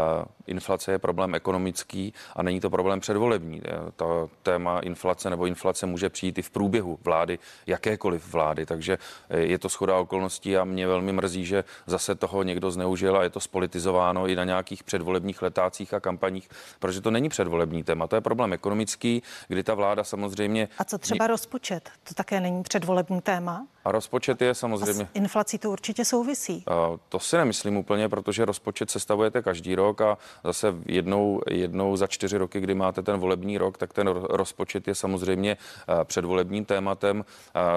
inflace 0.48 0.92
je 0.92 1.00
problém 1.00 1.36
ekonomický 1.36 2.14
a 2.36 2.44
není 2.44 2.60
to 2.60 2.70
problém 2.70 3.00
předvolební. 3.00 3.62
Eh, 3.66 3.92
to 3.96 4.30
téma 4.44 4.80
inflace 4.80 5.30
nebo 5.30 5.46
inflace 5.46 5.86
může 5.86 6.10
přijít 6.10 6.38
i 6.38 6.42
v 6.42 6.50
průběhu 6.50 7.00
vlády, 7.04 7.40
jakékoliv 7.68 8.34
vlády, 8.34 8.66
takže 8.66 8.98
eh, 9.30 9.40
je 9.40 9.60
to 9.60 9.70
schoda 9.70 9.98
okolností 9.98 10.58
a 10.58 10.64
mě 10.64 10.88
velmi 10.88 11.14
mrzí, 11.14 11.46
že 11.46 11.64
zase 11.86 12.16
toho 12.16 12.44
někdo 12.44 12.72
zneužil 12.72 13.18
a 13.18 13.24
je 13.24 13.30
to 13.30 13.40
spolitizováno 13.40 14.28
i 14.28 14.36
na 14.36 14.44
nějakých 14.44 14.84
předvolebních 14.84 15.42
letácích 15.42 15.94
a 15.94 16.00
kampaních, 16.00 16.50
protože 16.80 17.02
to 17.02 17.12
není 17.12 17.30
předvolební 17.30 17.84
téma, 17.84 18.08
to 18.08 18.16
je 18.16 18.22
problém 18.22 18.54
ekonomický, 18.54 19.24
kdy 19.48 19.64
ta 19.64 19.74
vláda 19.74 20.04
samozřejmě 20.04 20.70
a 20.78 20.84
co 20.90 20.98
třeba 20.98 21.28
rozpočet? 21.28 21.90
To 22.04 22.14
také 22.14 22.40
není 22.40 22.64
předvolební 22.64 23.22
téma. 23.22 23.68
A 23.86 23.92
rozpočet 23.92 24.42
je 24.42 24.56
samozřejmě. 24.56 25.04
A 25.04 25.08
s 25.08 25.10
inflací 25.14 25.58
to 25.58 25.72
určitě 25.72 26.06
souvisí. 26.06 26.64
A 26.68 26.98
to 27.10 27.20
si 27.20 27.38
nemyslím 27.38 27.78
úplně, 27.78 28.10
protože 28.10 28.46
rozpočet 28.46 28.92
sestavujete 28.92 29.42
každý 29.42 29.76
rok 29.76 30.02
a 30.02 30.18
zase 30.44 30.76
jednou, 30.86 31.42
jednou 31.50 31.96
za 31.96 32.08
čtyři 32.08 32.38
roky, 32.38 32.60
kdy 32.60 32.76
máte 32.76 33.02
ten 33.02 33.20
volební 33.20 33.58
rok, 33.58 33.78
tak 33.78 33.94
ten 33.94 34.08
rozpočet 34.08 34.88
je 34.88 34.96
samozřejmě 34.96 35.58
předvolebním 36.04 36.66
tématem, 36.66 37.26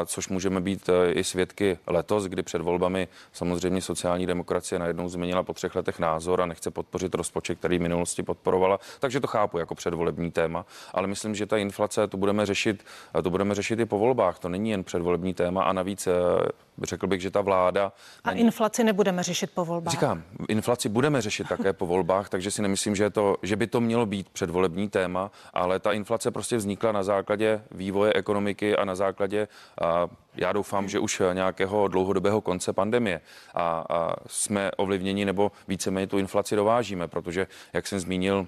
což 0.06 0.28
můžeme 0.28 0.60
být 0.60 0.90
i 1.12 1.24
svědky 1.24 1.78
letos, 1.86 2.24
kdy 2.24 2.42
před 2.42 2.62
volbami 2.62 3.08
samozřejmě 3.32 3.80
sociální 3.82 4.26
demokracie 4.26 4.78
najednou 4.78 5.08
změnila 5.08 5.42
po 5.42 5.52
třech 5.52 5.74
letech 5.74 5.98
názor 5.98 6.40
a 6.40 6.46
nechce 6.46 6.70
podpořit 6.70 7.14
rozpočet, 7.14 7.58
který 7.58 7.78
v 7.78 7.82
minulosti 7.82 8.22
podporovala. 8.22 8.80
Takže 9.00 9.20
to 9.20 9.26
chápu 9.26 9.58
jako 9.58 9.74
předvolební 9.74 10.30
téma, 10.30 10.66
ale 10.94 11.06
myslím, 11.06 11.34
že 11.34 11.46
ta 11.46 11.56
inflace 11.56 12.06
to 12.06 12.16
budeme 12.16 12.46
řešit, 12.46 12.84
to 13.22 13.30
budeme 13.30 13.54
řešit 13.54 13.80
i 13.80 13.86
po 13.86 13.98
volbách. 13.98 14.38
To 14.38 14.48
není 14.48 14.70
jen 14.70 14.84
předvolební 14.84 15.34
téma 15.34 15.64
a 15.64 15.72
navíc 15.72 15.91
Eh, 16.06 16.48
řekl 16.82 17.06
bych, 17.06 17.20
že 17.20 17.30
ta 17.30 17.40
vláda... 17.40 17.92
A 18.24 18.30
není... 18.30 18.40
inflaci 18.40 18.84
nebudeme 18.84 19.22
řešit 19.22 19.50
po 19.54 19.64
volbách. 19.64 19.92
Říkám, 19.92 20.22
inflaci 20.48 20.88
budeme 20.88 21.22
řešit 21.22 21.48
také 21.48 21.72
po 21.72 21.86
volbách, 21.86 22.28
takže 22.28 22.50
si 22.50 22.62
nemyslím, 22.62 22.96
že, 22.96 23.10
to, 23.10 23.36
že 23.42 23.56
by 23.56 23.66
to 23.66 23.80
mělo 23.80 24.06
být 24.06 24.28
předvolební 24.28 24.88
téma, 24.88 25.30
ale 25.52 25.78
ta 25.78 25.92
inflace 25.92 26.30
prostě 26.30 26.56
vznikla 26.56 26.92
na 26.92 27.02
základě 27.02 27.62
vývoje 27.70 28.12
ekonomiky 28.12 28.76
a 28.76 28.84
na 28.84 28.94
základě, 28.94 29.48
a 29.82 30.08
já 30.34 30.52
doufám, 30.52 30.88
že 30.88 30.98
už 30.98 31.22
nějakého 31.32 31.88
dlouhodobého 31.88 32.40
konce 32.40 32.72
pandemie. 32.72 33.20
A, 33.54 33.84
a 33.90 34.14
jsme 34.26 34.70
ovlivněni 34.76 35.24
nebo 35.24 35.52
víceméně 35.68 36.06
tu 36.06 36.18
inflaci 36.18 36.56
dovážíme, 36.56 37.08
protože, 37.08 37.46
jak 37.72 37.86
jsem 37.86 38.00
zmínil, 38.00 38.46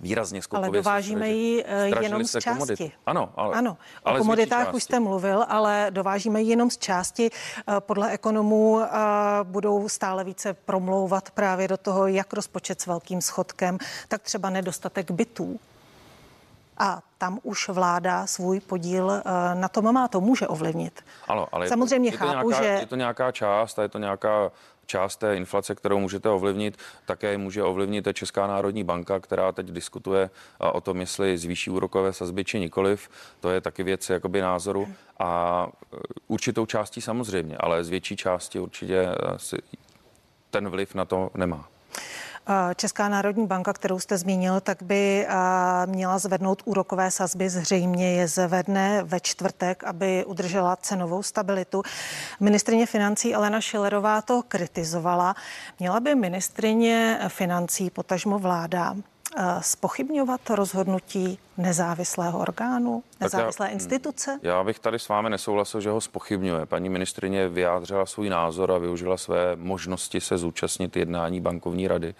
výrazně 0.00 0.42
skokově. 0.42 0.68
Ale 0.68 0.78
dovážíme 0.78 1.28
ji 1.28 1.64
eh, 1.66 2.02
jenom 2.02 2.24
z 2.24 2.32
části. 2.32 2.50
Komodit. 2.50 2.92
Ano, 3.06 3.32
ale, 3.36 3.56
ano. 3.56 3.76
Ale 4.04 4.20
o 4.20 4.22
komoditách 4.22 4.74
už 4.74 4.82
jste 4.82 5.00
mluvil, 5.00 5.44
ale 5.48 5.86
dovážíme 5.90 6.42
ji 6.42 6.50
jenom 6.50 6.70
z 6.70 6.78
části. 6.78 7.30
Eh, 7.30 7.80
podle 7.80 8.10
ekonomů 8.10 8.80
eh, 8.80 8.88
budou 9.42 9.88
stále 9.88 10.24
více 10.24 10.54
promlouvat 10.54 11.30
právě 11.30 11.68
do 11.68 11.76
toho, 11.76 12.06
jak 12.06 12.32
rozpočet 12.32 12.80
s 12.80 12.86
velkým 12.86 13.20
schodkem, 13.20 13.78
tak 14.08 14.22
třeba 14.22 14.50
nedostatek 14.50 15.10
bytů. 15.10 15.60
A 16.78 17.02
tam 17.18 17.38
už 17.42 17.68
vláda 17.68 18.26
svůj 18.26 18.60
podíl 18.60 19.22
na 19.54 19.68
tom 19.68 19.92
má, 19.92 20.08
to 20.08 20.20
může 20.20 20.48
ovlivnit. 20.48 21.04
Ano, 21.28 21.46
ale 21.52 21.68
Samozřejmě 21.68 22.08
je 22.08 22.18
to, 22.18 22.18
chápu, 22.18 22.50
je 22.50 22.56
to 22.56 22.60
nějaká, 22.60 22.62
že... 22.62 22.80
Je 22.80 22.86
to 22.86 22.96
nějaká 22.96 23.32
část 23.32 23.78
a 23.78 23.82
je 23.82 23.88
to 23.88 23.98
nějaká 23.98 24.50
část 24.86 25.16
té 25.16 25.36
inflace, 25.36 25.74
kterou 25.74 26.00
můžete 26.00 26.28
ovlivnit, 26.28 26.78
také 27.06 27.38
může 27.38 27.62
ovlivnit 27.62 28.08
Česká 28.12 28.46
národní 28.46 28.84
banka, 28.84 29.20
která 29.20 29.52
teď 29.52 29.66
diskutuje 29.66 30.30
o 30.72 30.80
tom, 30.80 31.00
jestli 31.00 31.38
zvýší 31.38 31.70
úrokové 31.70 32.12
sazby 32.12 32.44
či 32.44 32.60
nikoliv. 32.60 33.10
To 33.40 33.50
je 33.50 33.60
taky 33.60 33.82
věc 33.82 34.10
jakoby 34.10 34.40
názoru 34.40 34.88
a 35.18 35.68
e, 35.68 35.96
určitou 36.28 36.66
částí 36.66 37.00
samozřejmě, 37.00 37.56
ale 37.56 37.84
z 37.84 37.88
větší 37.88 38.16
části 38.16 38.60
určitě 38.60 38.98
e, 38.98 39.58
ten 40.50 40.68
vliv 40.68 40.94
na 40.94 41.04
to 41.04 41.30
nemá. 41.34 41.68
Česká 42.76 43.08
národní 43.08 43.46
banka, 43.46 43.72
kterou 43.72 43.98
jste 43.98 44.18
zmínil, 44.18 44.60
tak 44.60 44.82
by 44.82 45.26
měla 45.86 46.18
zvednout 46.18 46.62
úrokové 46.64 47.10
sazby. 47.10 47.50
Zřejmě 47.50 48.12
je 48.12 48.28
zvedne 48.28 49.02
ve 49.02 49.20
čtvrtek, 49.20 49.84
aby 49.84 50.24
udržela 50.24 50.76
cenovou 50.76 51.22
stabilitu. 51.22 51.82
Ministrině 52.40 52.86
financí 52.86 53.34
Elena 53.34 53.60
Šilerová 53.60 54.22
to 54.22 54.42
kritizovala. 54.48 55.34
Měla 55.78 56.00
by 56.00 56.14
ministrině 56.14 57.20
financí, 57.28 57.90
potažmo 57.90 58.38
vláda, 58.38 58.94
spochybňovat 59.60 60.50
rozhodnutí 60.50 61.38
nezávislého 61.56 62.38
orgánu, 62.38 63.02
nezávislé 63.20 63.66
já, 63.66 63.72
instituce? 63.72 64.38
Já 64.42 64.64
bych 64.64 64.78
tady 64.78 64.98
s 64.98 65.08
vámi 65.08 65.30
nesouhlasil, 65.30 65.80
že 65.80 65.90
ho 65.90 66.00
spochybňuje. 66.00 66.66
Paní 66.66 66.88
ministrině 66.88 67.48
vyjádřila 67.48 68.06
svůj 68.06 68.28
názor 68.28 68.72
a 68.72 68.78
využila 68.78 69.16
své 69.16 69.56
možnosti 69.56 70.20
se 70.20 70.38
zúčastnit 70.38 70.96
jednání 70.96 71.40
bankovní 71.40 71.88
rady 71.88 72.14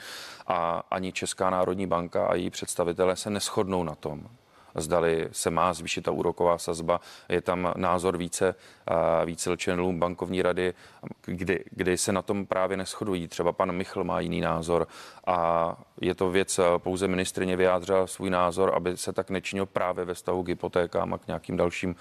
a 0.46 0.82
ani 0.90 1.12
Česká 1.12 1.50
národní 1.50 1.86
banka 1.86 2.26
a 2.26 2.34
její 2.34 2.50
představitelé 2.50 3.16
se 3.16 3.30
neschodnou 3.30 3.84
na 3.84 3.94
tom, 3.94 4.28
zdali 4.74 5.28
se 5.32 5.50
má 5.50 5.74
zvýšit 5.74 6.02
ta 6.02 6.10
úroková 6.10 6.58
sazba. 6.58 7.00
Je 7.28 7.40
tam 7.40 7.72
názor 7.76 8.16
více, 8.16 8.54
více 9.24 9.56
členů 9.56 9.98
bankovní 9.98 10.42
rady, 10.42 10.74
kdy, 11.24 11.64
kdy 11.70 11.98
se 11.98 12.12
na 12.12 12.22
tom 12.22 12.46
právě 12.46 12.76
neschodují. 12.76 13.28
Třeba 13.28 13.52
pan 13.52 13.72
Michl 13.72 14.04
má 14.04 14.20
jiný 14.20 14.40
názor 14.40 14.86
a 15.26 15.76
je 16.00 16.14
to 16.14 16.30
věc, 16.30 16.60
pouze 16.78 17.08
ministrině 17.08 17.56
vyjádřila 17.56 18.06
svůj 18.06 18.30
názor, 18.30 18.72
aby 18.74 18.96
se 18.96 19.12
tak 19.12 19.30
nečinilo 19.30 19.66
právě 19.66 20.04
ve 20.04 20.14
vztahu 20.14 20.42
k 20.42 20.48
hypotékám 20.48 21.14
a 21.14 21.18
k 21.18 21.26
nějakým 21.26 21.56
dalším 21.56 21.96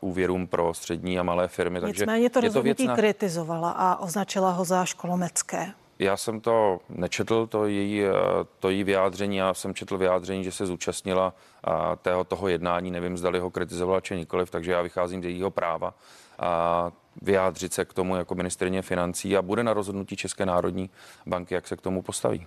úvěrům 0.00 0.46
pro 0.46 0.74
střední 0.74 1.18
a 1.18 1.22
malé 1.22 1.48
firmy. 1.48 1.80
Takže 1.80 2.02
Nicméně 2.02 2.30
to 2.30 2.40
rozhodnutí 2.40 2.86
na... 2.86 2.96
kritizovala 2.96 3.70
a 3.70 3.96
označila 3.96 4.50
ho 4.50 4.64
za 4.64 4.84
školomecké. 4.84 5.72
Já 5.98 6.16
jsem 6.16 6.40
to 6.40 6.80
nečetl, 6.88 7.46
to 7.46 7.66
její, 7.66 8.04
eh, 8.04 8.12
to 8.58 8.70
její 8.70 8.84
vyjádření. 8.84 9.36
Já 9.36 9.54
jsem 9.54 9.74
četl 9.74 9.98
vyjádření, 9.98 10.44
že 10.44 10.52
se 10.52 10.66
zúčastnila 10.66 11.34
eh, 11.66 11.70
tého, 12.02 12.24
toho 12.24 12.48
jednání. 12.48 12.90
Nevím, 12.90 13.18
zdali 13.18 13.38
ho 13.38 13.50
kritizovala 13.50 14.00
či 14.00 14.16
nikoliv, 14.16 14.50
takže 14.50 14.72
já 14.72 14.82
vycházím 14.82 15.22
z 15.22 15.26
jejího 15.26 15.50
práva 15.50 15.94
a 16.38 16.90
vyjádřit 17.22 17.72
se 17.72 17.84
k 17.84 17.92
tomu 17.92 18.16
jako 18.16 18.34
ministrině 18.34 18.82
financí 18.82 19.36
a 19.36 19.42
bude 19.42 19.64
na 19.64 19.72
rozhodnutí 19.72 20.16
České 20.16 20.46
národní 20.46 20.90
banky, 21.26 21.54
jak 21.54 21.68
se 21.68 21.76
k 21.76 21.80
tomu 21.80 22.02
postaví. 22.02 22.46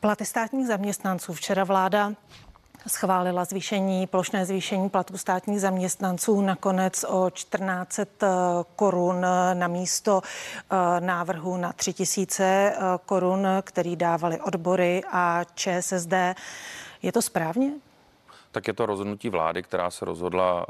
Platy 0.00 0.24
státních 0.24 0.66
zaměstnanců. 0.66 1.32
Včera 1.32 1.64
vláda 1.64 2.12
schválila 2.86 3.44
zvýšení, 3.44 4.06
plošné 4.06 4.46
zvýšení 4.46 4.88
platů 4.88 5.18
státních 5.18 5.60
zaměstnanců 5.60 6.40
nakonec 6.40 7.04
o 7.08 7.30
14 7.30 7.98
eh, 7.98 8.06
korun 8.76 9.26
na 9.54 9.68
místo 9.68 10.22
eh, 10.22 11.00
návrhu 11.00 11.56
na 11.56 11.72
3000 11.72 12.44
eh, 12.44 12.74
korun, 13.06 13.46
který 13.62 13.96
dávali 13.96 14.40
odbory 14.40 15.02
a 15.12 15.44
ČSSD. 15.54 16.12
Je 17.02 17.12
to 17.12 17.22
správně? 17.22 17.72
Tak 18.52 18.68
je 18.68 18.74
to 18.74 18.86
rozhodnutí 18.86 19.28
vlády, 19.28 19.62
která 19.62 19.90
se 19.90 20.04
rozhodla 20.04 20.66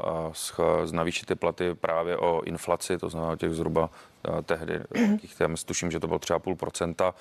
navýšit 0.91 1.25
ty 1.25 1.35
platy 1.35 1.75
právě 1.75 2.17
o 2.17 2.41
inflaci, 2.41 2.97
to 2.97 3.09
znamená 3.09 3.35
těch 3.35 3.53
zhruba 3.53 3.89
tehdy, 4.43 4.79
já 5.39 5.47
tuším, 5.65 5.91
že 5.91 5.99
to 5.99 6.07
bylo 6.07 6.19
třeba 6.19 6.39
půl 6.39 6.55
procenta. 6.55 7.13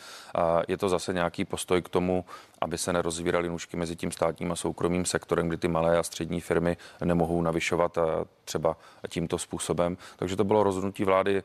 Je 0.69 0.77
to 0.77 0.89
zase 0.89 1.13
nějaký 1.13 1.45
postoj 1.45 1.83
k 1.83 1.89
tomu, 1.89 2.25
aby 2.61 2.79
se 2.79 2.93
nerozvíraly 2.93 3.49
nůžky 3.49 3.77
mezi 3.77 3.97
tím 3.97 4.13
státním 4.13 4.53
a 4.53 4.57
soukromým 4.57 5.05
sektorem, 5.05 5.49
kdy 5.49 5.57
ty 5.57 5.69
malé 5.69 5.99
a 5.99 6.03
střední 6.03 6.41
firmy 6.41 6.77
nemohou 7.05 7.43
navyšovat 7.43 7.99
třeba 8.45 8.77
tímto 9.09 9.39
způsobem. 9.39 9.97
Takže 10.17 10.37
to 10.37 10.45
bylo 10.45 10.63
rozhodnutí 10.63 11.05
vlády, 11.05 11.43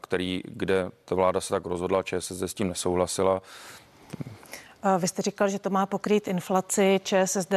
který, 0.00 0.42
kde 0.44 0.90
ta 1.04 1.14
vláda 1.14 1.40
se 1.40 1.54
tak 1.54 1.66
rozhodla, 1.66 2.02
ČSSD 2.02 2.42
s 2.42 2.54
tím 2.54 2.68
nesouhlasila. 2.68 3.42
Vy 4.98 5.08
jste 5.08 5.22
říkal, 5.22 5.48
že 5.48 5.58
to 5.58 5.70
má 5.70 5.86
pokrýt 5.86 6.28
inflaci. 6.28 7.00
ČSSD 7.04 7.54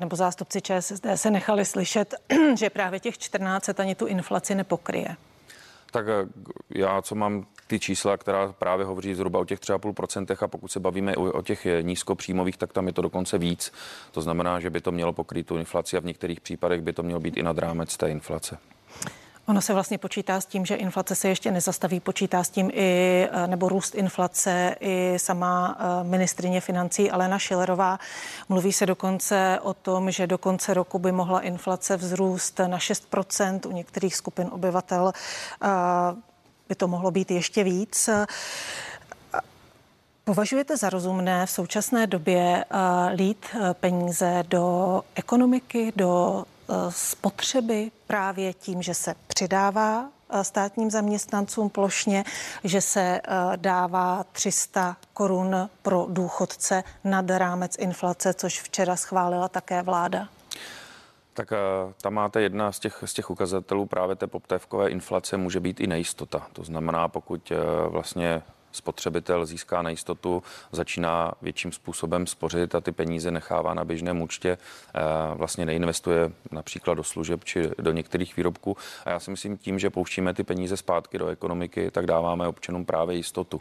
nebo 0.00 0.16
zástupci 0.16 0.60
ČSSD 0.60 1.06
se 1.14 1.30
nechali 1.30 1.64
slyšet, 1.64 2.14
že 2.58 2.70
právě 2.70 3.00
těch 3.00 3.18
14 3.18 3.80
ani 3.80 3.94
tu 3.94 4.06
inflaci 4.06 4.54
nepokryje. 4.54 5.16
Tak 5.90 6.06
eh, 6.08 6.28
já, 6.70 7.02
co 7.02 7.14
mám 7.14 7.46
ty 7.66 7.78
čísla, 7.78 8.16
která 8.16 8.52
právě 8.52 8.86
hovoří 8.86 9.14
zhruba 9.14 9.38
o 9.38 9.44
těch 9.44 9.60
3,5% 9.60 10.44
a 10.44 10.48
pokud 10.48 10.68
se 10.68 10.80
bavíme 10.80 11.16
o, 11.16 11.32
o 11.32 11.42
těch 11.42 11.66
nízkopříjmových, 11.82 12.56
tak 12.56 12.72
tam 12.72 12.86
je 12.86 12.92
to 12.92 13.02
dokonce 13.02 13.38
víc. 13.38 13.72
To 14.12 14.22
znamená, 14.22 14.60
že 14.60 14.70
by 14.70 14.80
to 14.80 14.92
mělo 14.92 15.12
pokrýt 15.12 15.46
tu 15.46 15.56
inflaci 15.56 15.96
a 15.96 16.00
v 16.00 16.04
některých 16.04 16.40
případech 16.40 16.80
by 16.80 16.92
to 16.92 17.02
mělo 17.02 17.20
být 17.20 17.36
i 17.36 17.42
nad 17.42 17.58
rámec 17.58 17.96
té 17.96 18.10
inflace. 18.10 18.58
Ono 19.48 19.60
se 19.60 19.74
vlastně 19.74 19.98
počítá 19.98 20.40
s 20.40 20.46
tím, 20.46 20.66
že 20.66 20.74
inflace 20.74 21.14
se 21.14 21.28
ještě 21.28 21.50
nezastaví, 21.50 22.00
počítá 22.00 22.44
s 22.44 22.50
tím 22.50 22.70
i, 22.74 23.28
eh, 23.32 23.46
nebo 23.46 23.68
růst 23.68 23.94
inflace, 23.94 24.76
i 24.80 25.14
sama 25.16 25.78
eh, 25.78 26.04
ministrině 26.04 26.60
financí 26.60 27.10
Alena 27.10 27.38
Šilerová. 27.38 27.98
Mluví 28.48 28.72
se 28.72 28.86
dokonce 28.86 29.58
o 29.62 29.74
tom, 29.74 30.10
že 30.10 30.26
do 30.26 30.38
konce 30.38 30.74
roku 30.74 30.98
by 30.98 31.12
mohla 31.12 31.40
inflace 31.40 31.96
vzrůst 31.96 32.60
na 32.66 32.78
6%, 32.78 33.66
u 33.66 33.72
některých 33.72 34.16
skupin 34.16 34.48
obyvatel 34.52 35.12
eh, 35.62 35.66
by 36.68 36.74
to 36.74 36.88
mohlo 36.88 37.10
být 37.10 37.30
ještě 37.30 37.64
víc. 37.64 38.08
Považujete 40.24 40.76
za 40.76 40.90
rozumné 40.90 41.46
v 41.46 41.50
současné 41.50 42.06
době 42.06 42.64
lít 43.14 43.46
peníze 43.80 44.44
do 44.48 45.02
ekonomiky, 45.14 45.92
do 45.96 46.44
spotřeby 46.88 47.90
právě 48.06 48.52
tím, 48.52 48.82
že 48.82 48.94
se 48.94 49.14
přidává 49.26 50.08
státním 50.42 50.90
zaměstnancům 50.90 51.70
plošně, 51.70 52.24
že 52.64 52.80
se 52.80 53.20
dává 53.56 54.24
300 54.32 54.96
korun 55.14 55.70
pro 55.82 56.06
důchodce 56.08 56.84
nad 57.04 57.30
rámec 57.30 57.76
inflace, 57.78 58.34
což 58.34 58.62
včera 58.62 58.96
schválila 58.96 59.48
také 59.48 59.82
vláda? 59.82 60.28
Tak 61.34 61.52
tam 62.02 62.14
máte 62.14 62.40
jedna 62.40 62.72
z 62.72 62.78
těch, 62.78 63.02
z 63.04 63.12
těch 63.12 63.30
ukazatelů 63.30 63.86
právě 63.86 64.16
té 64.16 64.26
poptévkové 64.26 64.90
inflace 64.90 65.36
může 65.36 65.60
být 65.60 65.80
i 65.80 65.86
nejistota. 65.86 66.46
To 66.52 66.64
znamená, 66.64 67.08
pokud 67.08 67.52
vlastně 67.88 68.42
spotřebitel 68.76 69.46
získá 69.46 69.82
nejistotu, 69.82 70.42
začíná 70.72 71.32
větším 71.42 71.72
způsobem 71.72 72.26
spořit 72.26 72.74
a 72.74 72.80
ty 72.80 72.92
peníze 72.92 73.30
nechává 73.30 73.74
na 73.74 73.84
běžném 73.84 74.22
účtě, 74.22 74.58
eh, 74.94 75.00
vlastně 75.34 75.66
neinvestuje 75.66 76.32
například 76.50 76.94
do 76.94 77.04
služeb 77.04 77.44
či 77.44 77.70
do 77.78 77.92
některých 77.92 78.36
výrobků. 78.36 78.76
A 79.04 79.10
já 79.10 79.20
si 79.20 79.30
myslím 79.30 79.58
tím, 79.58 79.78
že 79.78 79.90
pouštíme 79.90 80.34
ty 80.34 80.44
peníze 80.44 80.76
zpátky 80.76 81.18
do 81.18 81.28
ekonomiky, 81.28 81.90
tak 81.90 82.06
dáváme 82.06 82.48
občanům 82.48 82.84
právě 82.84 83.16
jistotu. 83.16 83.60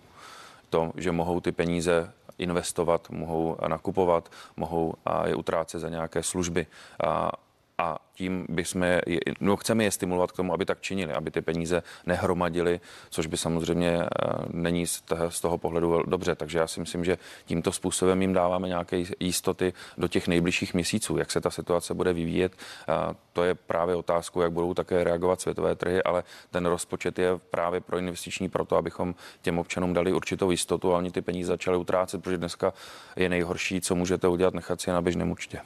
To, 0.69 0.91
že 0.95 1.11
mohou 1.11 1.39
ty 1.39 1.51
peníze 1.51 2.11
investovat, 2.37 3.09
mohou 3.09 3.57
nakupovat, 3.67 4.31
mohou 4.57 4.93
je 5.25 5.35
utrácet 5.35 5.81
za 5.81 5.89
nějaké 5.89 6.23
služby. 6.23 6.67
A 7.05 7.31
a 7.77 7.97
tím 8.13 8.45
bychom 8.49 8.83
je, 8.83 9.01
no 9.39 9.55
chceme 9.57 9.83
je 9.83 9.91
stimulovat 9.91 10.31
k 10.31 10.35
tomu, 10.35 10.53
aby 10.53 10.65
tak 10.65 10.81
činili, 10.81 11.13
aby 11.13 11.31
ty 11.31 11.41
peníze 11.41 11.83
nehromadili, 12.05 12.79
což 13.09 13.27
by 13.27 13.37
samozřejmě 13.37 14.01
eh, 14.01 14.07
není 14.51 14.87
z 15.29 15.41
toho 15.41 15.57
pohledu 15.57 16.03
dobře. 16.03 16.35
Takže 16.35 16.59
já 16.59 16.67
si 16.67 16.79
myslím, 16.79 17.05
že 17.05 17.17
tímto 17.45 17.71
způsobem 17.71 18.21
jim 18.21 18.33
dáváme 18.33 18.67
nějaké 18.67 19.03
jistoty 19.19 19.73
do 19.97 20.07
těch 20.07 20.27
nejbližších 20.27 20.73
měsíců. 20.73 21.17
Jak 21.17 21.31
se 21.31 21.41
ta 21.41 21.49
situace 21.49 21.93
bude 21.93 22.13
vyvíjet, 22.13 22.53
eh, 22.55 23.15
to 23.33 23.43
je 23.43 23.55
právě 23.55 23.95
otázkou, 23.95 24.41
jak 24.41 24.51
budou 24.51 24.73
také 24.73 25.03
reagovat 25.03 25.41
světové 25.41 25.75
trhy, 25.75 26.03
ale 26.03 26.23
ten 26.51 26.65
rozpočet 26.65 27.19
je 27.19 27.37
právě 27.37 27.81
pro 27.81 27.97
investiční 27.97 28.49
proto, 28.49 28.77
abychom 28.77 29.15
těm 29.41 29.59
občanům 29.59 29.93
dali 29.93 30.13
určitou 30.13 30.51
jistotu 30.51 30.93
a 30.93 30.97
oni 30.97 31.11
ty 31.11 31.21
peníze 31.21 31.47
začali 31.47 31.77
utrácet, 31.77 32.23
protože 32.23 32.37
dneska 32.37 32.73
je 33.15 33.29
nejhorší, 33.29 33.81
co 33.81 33.95
můžete 33.95 34.27
udělat, 34.27 34.53
nechat 34.53 34.81
si 34.81 34.89
je 34.89 34.93
na 34.93 35.01
běžném 35.01 35.31
účtě. 35.31 35.61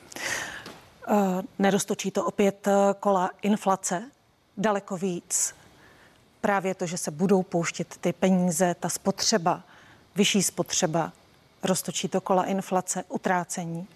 Eh, 1.12 1.42
neroztočí 1.60 2.12
to 2.12 2.26
opět 2.26 2.68
eh, 2.68 2.72
kola 3.00 3.30
inflace 3.42 4.12
daleko 4.58 4.98
víc. 4.98 5.56
Právě 6.42 6.76
to, 6.76 6.86
že 6.86 6.98
se 6.98 7.12
budou 7.12 7.44
pouštět 7.44 7.98
ty 8.02 8.14
peníze, 8.14 8.76
ta 8.80 8.90
spotřeba, 8.90 9.64
vyšší 10.16 10.44
spotřeba, 10.44 11.12
roztočí 11.64 12.08
to 12.08 12.22
kola 12.22 12.44
inflace, 12.44 13.04
utrácení. 13.10 13.88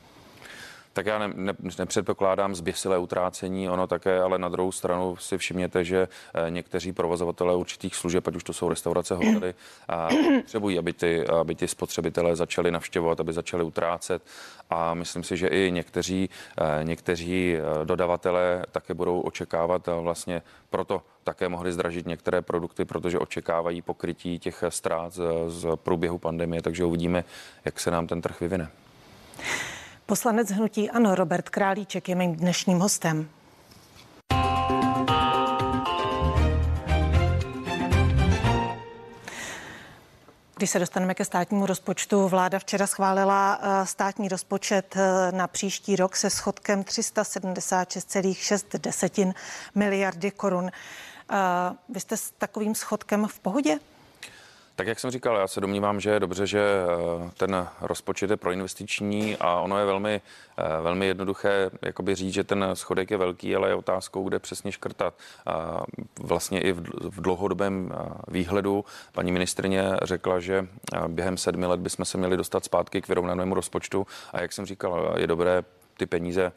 Tak 0.94 1.06
já 1.06 1.20
ne, 1.20 1.34
ne, 1.36 1.54
nepředpokládám 1.80 2.56
zběsilé 2.56 2.98
utrácení, 2.98 3.70
ono 3.70 3.88
také, 3.88 4.22
ale 4.22 4.38
na 4.38 4.50
druhou 4.50 4.72
stranu 4.72 5.16
si 5.16 5.38
všimněte, 5.38 5.84
že 5.84 6.08
eh, 6.08 6.52
někteří 6.52 6.94
provozovatelé 6.94 7.56
určitých 7.56 7.96
služeb, 7.96 8.28
ať 8.28 8.36
už 8.36 8.44
to 8.44 8.54
jsou 8.54 8.70
restaurace, 8.70 9.16
hotely, 9.16 9.54
potřebují, 10.42 10.80
aby 10.80 10.94
ty, 10.94 11.28
aby 11.28 11.56
ty 11.56 11.68
spotřebitelé 11.68 12.36
začali 12.36 12.72
navštěvovat, 12.72 13.20
aby 13.20 13.34
začali 13.34 13.64
utrácet 13.64 14.22
a 14.70 14.94
myslím 14.94 15.24
si, 15.24 15.38
že 15.38 15.48
i 15.48 15.72
někteří, 15.72 16.30
eh, 16.58 16.84
někteří 16.84 17.56
eh, 17.56 17.86
dodavatelé 17.86 18.66
také 18.72 18.94
budou 18.94 19.22
očekávat 19.22 19.90
vlastně 20.02 20.42
proto 20.70 21.02
také 21.24 21.50
mohli 21.50 21.72
zdražit 21.72 22.08
některé 22.08 22.42
produkty, 22.42 22.86
protože 22.86 23.20
očekávají 23.20 23.82
pokrytí 23.82 24.40
těch 24.40 24.64
ztrát 24.70 25.14
z, 25.14 25.22
z 25.48 25.68
průběhu 25.76 26.18
pandemie, 26.18 26.62
takže 26.62 26.86
uvidíme, 26.86 27.24
jak 27.66 27.80
se 27.80 27.92
nám 27.92 28.08
ten 28.08 28.22
trh 28.22 28.42
vyvine. 28.42 28.70
Poslanec 30.14 30.52
hnutí 30.52 30.90
Ano 30.90 31.16
Robert 31.16 31.50
Králíček 31.50 32.10
je 32.10 32.16
mým 32.16 32.36
dnešním 32.36 32.80
hostem. 32.80 33.30
Když 40.56 40.70
se 40.70 40.80
dostaneme 40.80 41.14
ke 41.14 41.26
státnímu 41.26 41.66
rozpočtu, 41.66 42.28
vláda 42.28 42.60
včera 42.60 42.88
schválila 42.88 43.60
eh, 43.62 43.86
státní 43.86 44.28
rozpočet 44.28 44.96
eh, 44.96 45.32
na 45.32 45.48
příští 45.48 45.96
rok 45.96 46.16
se 46.16 46.30
schodkem 46.30 46.82
376,6 46.82 49.34
miliardy 49.76 50.32
korun. 50.32 50.70
Eh, 50.70 50.72
vy 51.90 52.00
jste 52.00 52.18
s 52.18 52.32
takovým 52.32 52.76
schodkem 52.76 53.28
v 53.28 53.40
pohodě? 53.40 53.80
Tak 54.76 54.88
jak 54.88 55.00
jsem 55.00 55.12
říkal, 55.12 55.36
já 55.36 55.48
se 55.48 55.62
domnívám, 55.62 56.00
že 56.00 56.10
je 56.10 56.20
dobře, 56.20 56.48
že 56.48 56.60
eh, 56.60 57.32
ten 57.38 57.68
rozpočet 57.82 58.30
je 58.30 58.38
proinvestiční 58.38 59.38
a 59.38 59.60
ono 59.60 59.80
je 59.80 59.86
velmi, 59.86 60.22
eh, 60.58 60.82
velmi 60.82 61.06
jednoduché 61.06 61.70
jakoby 61.82 62.16
říct, 62.16 62.34
že 62.34 62.44
ten 62.44 62.66
schodek 62.74 63.12
je 63.12 63.18
velký, 63.18 63.56
ale 63.56 63.70
je 63.70 63.76
otázkou, 63.76 64.30
kde 64.30 64.40
přesně 64.40 64.72
škrtat. 64.72 65.14
Vlastně 66.20 66.62
i 66.62 66.72
v 66.72 67.22
dlouhodobém 67.22 67.94
eh, 67.94 68.10
výhledu 68.28 68.86
paní 69.12 69.32
ministrině 69.32 69.92
řekla, 70.04 70.40
že 70.40 70.68
během 71.08 71.38
sedmi 71.38 71.66
let 71.66 71.80
bychom 71.80 72.06
se 72.06 72.18
měli 72.18 72.38
dostat 72.38 72.66
zpátky 72.66 73.02
k 73.02 73.08
vyrovnanému 73.08 73.56
rozpočtu 73.56 74.08
a 74.34 74.42
jak 74.42 74.54
jsem 74.54 74.66
říkal, 74.66 75.14
je 75.18 75.28
dobré 75.28 75.64
ty 75.98 76.06
peníze 76.06 76.52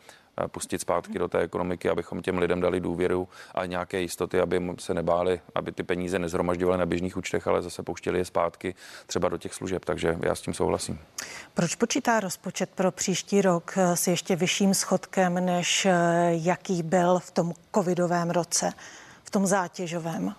pustit 0.51 0.81
zpátky 0.81 1.18
do 1.18 1.29
té 1.29 1.38
ekonomiky, 1.38 1.88
abychom 1.88 2.22
těm 2.22 2.38
lidem 2.38 2.61
dali 2.61 2.81
důvěru 2.81 3.29
a 3.55 3.66
nějaké 3.66 4.01
jistoty, 4.01 4.40
aby 4.40 4.75
se 4.79 4.94
nebáli, 4.94 5.40
aby 5.55 5.72
ty 5.72 5.83
peníze 5.83 6.18
nezhromažďovaly 6.18 6.79
na 6.79 6.87
běžných 6.87 7.16
účtech, 7.16 7.46
ale 7.46 7.62
zase 7.62 7.83
pouštěli 7.83 8.18
je 8.18 8.25
zpátky 8.25 8.75
třeba 9.07 9.29
do 9.29 9.38
těch 9.38 9.55
služeb. 9.55 9.85
Takže 9.85 10.16
já 10.22 10.35
s 10.35 10.40
tím 10.40 10.55
souhlasím. 10.55 10.99
Proč 11.55 11.75
počítá 11.75 12.20
rozpočet 12.20 12.70
pro 12.75 12.92
příští 12.92 13.42
rok 13.42 13.79
s 13.79 14.07
ještě 14.07 14.37
vyšším 14.37 14.75
schodkem, 14.75 15.35
než 15.35 15.87
jaký 16.29 16.83
byl 16.83 17.18
v 17.18 17.31
tom 17.31 17.53
covidovém 17.75 18.31
roce, 18.31 18.72
v 19.25 19.31
tom 19.31 19.46
zátěžovém? 19.46 20.35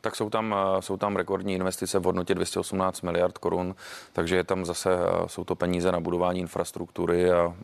Tak 0.00 0.16
jsou 0.16 0.30
tam, 0.30 0.54
jsou 0.80 0.96
tam 0.96 1.16
rekordní 1.16 1.54
investice 1.54 1.98
v 1.98 2.04
hodnotě 2.04 2.34
218 2.34 3.00
miliard 3.00 3.38
korun, 3.38 3.74
takže 4.12 4.36
je 4.36 4.44
tam 4.44 4.64
zase, 4.64 4.90
jsou 5.26 5.44
to 5.44 5.54
peníze 5.54 5.92
na 5.92 6.00
budování 6.00 6.40
infrastruktury 6.40 7.30
a 7.32 7.54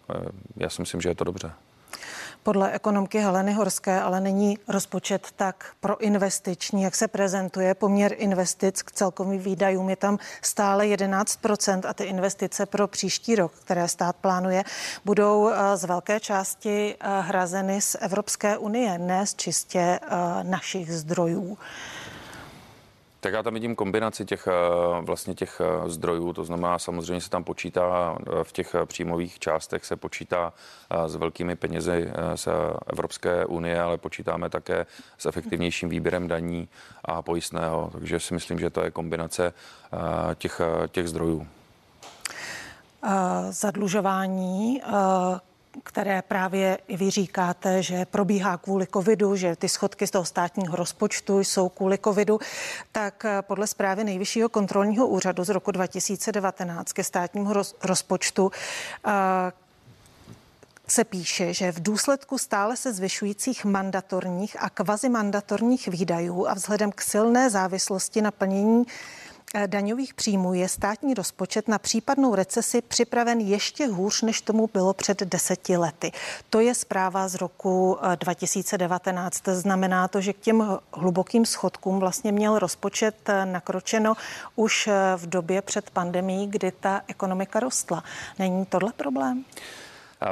já 0.57 0.71
si 0.71 0.83
myslím, 0.83 1.01
že 1.01 1.09
je 1.09 1.15
to 1.15 1.25
dobře. 1.25 1.53
Podle 2.43 2.73
ekonomky 2.73 3.19
Heleny 3.19 3.53
Horské 3.53 4.01
ale 4.01 4.21
není 4.21 4.59
rozpočet 4.69 5.29
tak 5.37 5.73
proinvestiční, 5.81 6.83
jak 6.83 6.95
se 6.95 7.09
prezentuje. 7.09 7.75
Poměr 7.75 8.15
investic 8.17 8.83
k 8.83 8.93
celkovým 8.93 9.41
výdajům 9.41 9.91
je 9.91 9.97
tam 9.97 10.19
stále 10.43 10.85
11% 10.85 11.81
a 11.89 11.95
ty 11.95 12.05
investice 12.05 12.67
pro 12.67 12.89
příští 12.89 13.37
rok, 13.37 13.53
které 13.53 13.89
stát 13.89 14.17
plánuje, 14.17 14.65
budou 15.05 15.51
z 15.75 15.85
velké 15.85 16.21
části 16.21 16.97
hrazeny 17.21 17.81
z 17.81 17.97
Evropské 18.01 18.59
unie, 18.59 18.99
ne 18.99 19.27
z 19.27 19.35
čistě 19.35 20.01
našich 20.43 20.93
zdrojů. 20.93 21.59
Tak 23.27 23.33
já 23.33 23.43
tam 23.43 23.55
vidím 23.55 23.77
kombinaci 23.77 24.25
těch 24.25 24.47
eh, 24.47 24.51
vlastně 25.01 25.35
těch 25.35 25.61
eh, 25.61 25.91
zdrojů, 25.91 26.33
to 26.33 26.45
znamená 26.45 26.79
samozřejmě 26.79 27.21
se 27.21 27.31
tam 27.31 27.45
počítá 27.45 28.19
eh, 28.21 28.45
v 28.45 28.53
těch 28.53 28.75
příjmových 28.85 29.39
částech 29.39 29.85
se 29.85 29.97
počítá 29.97 30.53
s 31.07 31.17
velkými 31.17 31.57
penězi 31.57 32.11
z 32.35 32.49
Evropské 32.87 33.47
unie, 33.47 33.81
ale 33.81 33.99
počítáme 33.99 34.51
také 34.51 34.87
s 35.19 35.27
efektivnějším 35.27 35.89
výběrem 35.89 36.29
daní 36.29 36.69
a 37.05 37.23
pojistného, 37.23 37.91
takže 37.93 38.21
si 38.21 38.35
myslím, 38.35 38.59
že 38.59 38.71
to 38.71 38.81
je 38.81 38.91
kombinace 38.91 39.53
těch, 40.35 40.61
těch 40.89 41.09
zdrojů. 41.09 41.47
Zadlužování 43.51 44.83
které 45.85 46.23
právě 46.23 46.79
i 46.89 46.97
vy 46.97 47.11
říkáte, 47.11 47.83
že 47.83 48.05
probíhá 48.05 48.57
kvůli 48.57 48.87
covidu, 48.87 49.37
že 49.37 49.57
ty 49.57 49.69
schodky 49.69 50.07
z 50.07 50.11
toho 50.11 50.25
státního 50.25 50.77
rozpočtu 50.77 51.39
jsou 51.39 51.69
kvůli 51.69 51.99
covidu, 51.99 52.39
tak 52.93 53.25
eh, 53.25 53.43
podle 53.43 53.67
zprávy 53.67 54.05
Nejvyššího 54.05 54.49
kontrolního 54.49 55.07
úřadu 55.07 55.45
z 55.45 55.49
roku 55.49 55.71
2019 55.71 56.93
ke 56.93 57.05
státnímu 57.05 57.53
rozpočtu 57.83 58.51
eh, 59.07 59.13
se 60.89 61.05
píše, 61.05 61.55
že 61.55 61.73
v 61.73 61.83
důsledku 61.83 62.39
stále 62.39 62.77
se 62.77 62.93
zvyšujících 62.93 63.65
mandatorních 63.65 64.57
a 64.61 64.71
kvazimandatorních 64.71 65.89
výdajů 65.89 66.47
a 66.47 66.55
vzhledem 66.55 66.93
k 66.93 67.03
silné 67.03 67.51
závislosti 67.51 68.23
na 68.23 68.31
plnění 68.31 68.85
daňových 69.67 70.15
příjmů 70.15 70.55
je 70.55 70.69
státní 70.69 71.15
rozpočet 71.15 71.69
na 71.69 71.79
případnou 71.79 72.35
recesi 72.35 72.83
připraven 72.83 73.41
ještě 73.41 73.87
hůř, 73.87 74.23
než 74.23 74.41
tomu 74.41 74.71
bylo 74.73 74.95
před 74.95 75.23
deseti 75.23 75.77
lety. 75.77 76.13
To 76.51 76.61
je 76.61 76.75
zpráva 76.75 77.29
z 77.29 77.35
roku 77.35 77.99
2019. 78.15 79.49
Eh, 79.49 79.55
Znamená 79.55 80.09
to, 80.09 80.21
že 80.21 80.33
k 80.33 80.39
těm 80.39 80.79
hlubokým 80.93 81.47
schodkům 81.47 81.99
vlastně 81.99 82.33
měl 82.33 82.59
rozpočet 82.59 83.17
eh, 83.29 83.47
nakročeno 83.47 84.15
už 84.57 84.89
v 85.17 85.27
době 85.27 85.63
před 85.63 85.91
pandemí, 85.91 86.47
kdy 86.47 86.73
ta 86.81 87.01
ekonomika 87.09 87.61
rostla. 87.61 88.05
Není 88.39 88.67
tohle 88.67 88.93
problém? 88.93 89.45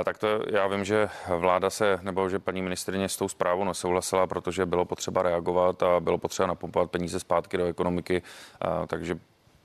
Tak 0.04 0.18
to 0.18 0.26
já 0.50 0.66
vím, 0.66 0.84
že 0.84 1.08
vláda 1.38 1.70
se, 1.70 1.98
nebo 2.02 2.28
že 2.28 2.38
paní 2.38 2.62
ministrině 2.62 3.08
s 3.08 3.16
tou 3.16 3.28
zprávou 3.28 3.64
nesouhlasila, 3.64 4.26
protože 4.26 4.66
bylo 4.66 4.84
potřeba 4.84 5.22
reagovat 5.22 5.82
a 5.82 6.00
bylo 6.00 6.18
potřeba 6.18 6.46
napumpovat 6.46 6.90
peníze 6.90 7.20
zpátky 7.20 7.56
do 7.56 7.66
ekonomiky, 7.66 8.22
takže 8.86 9.18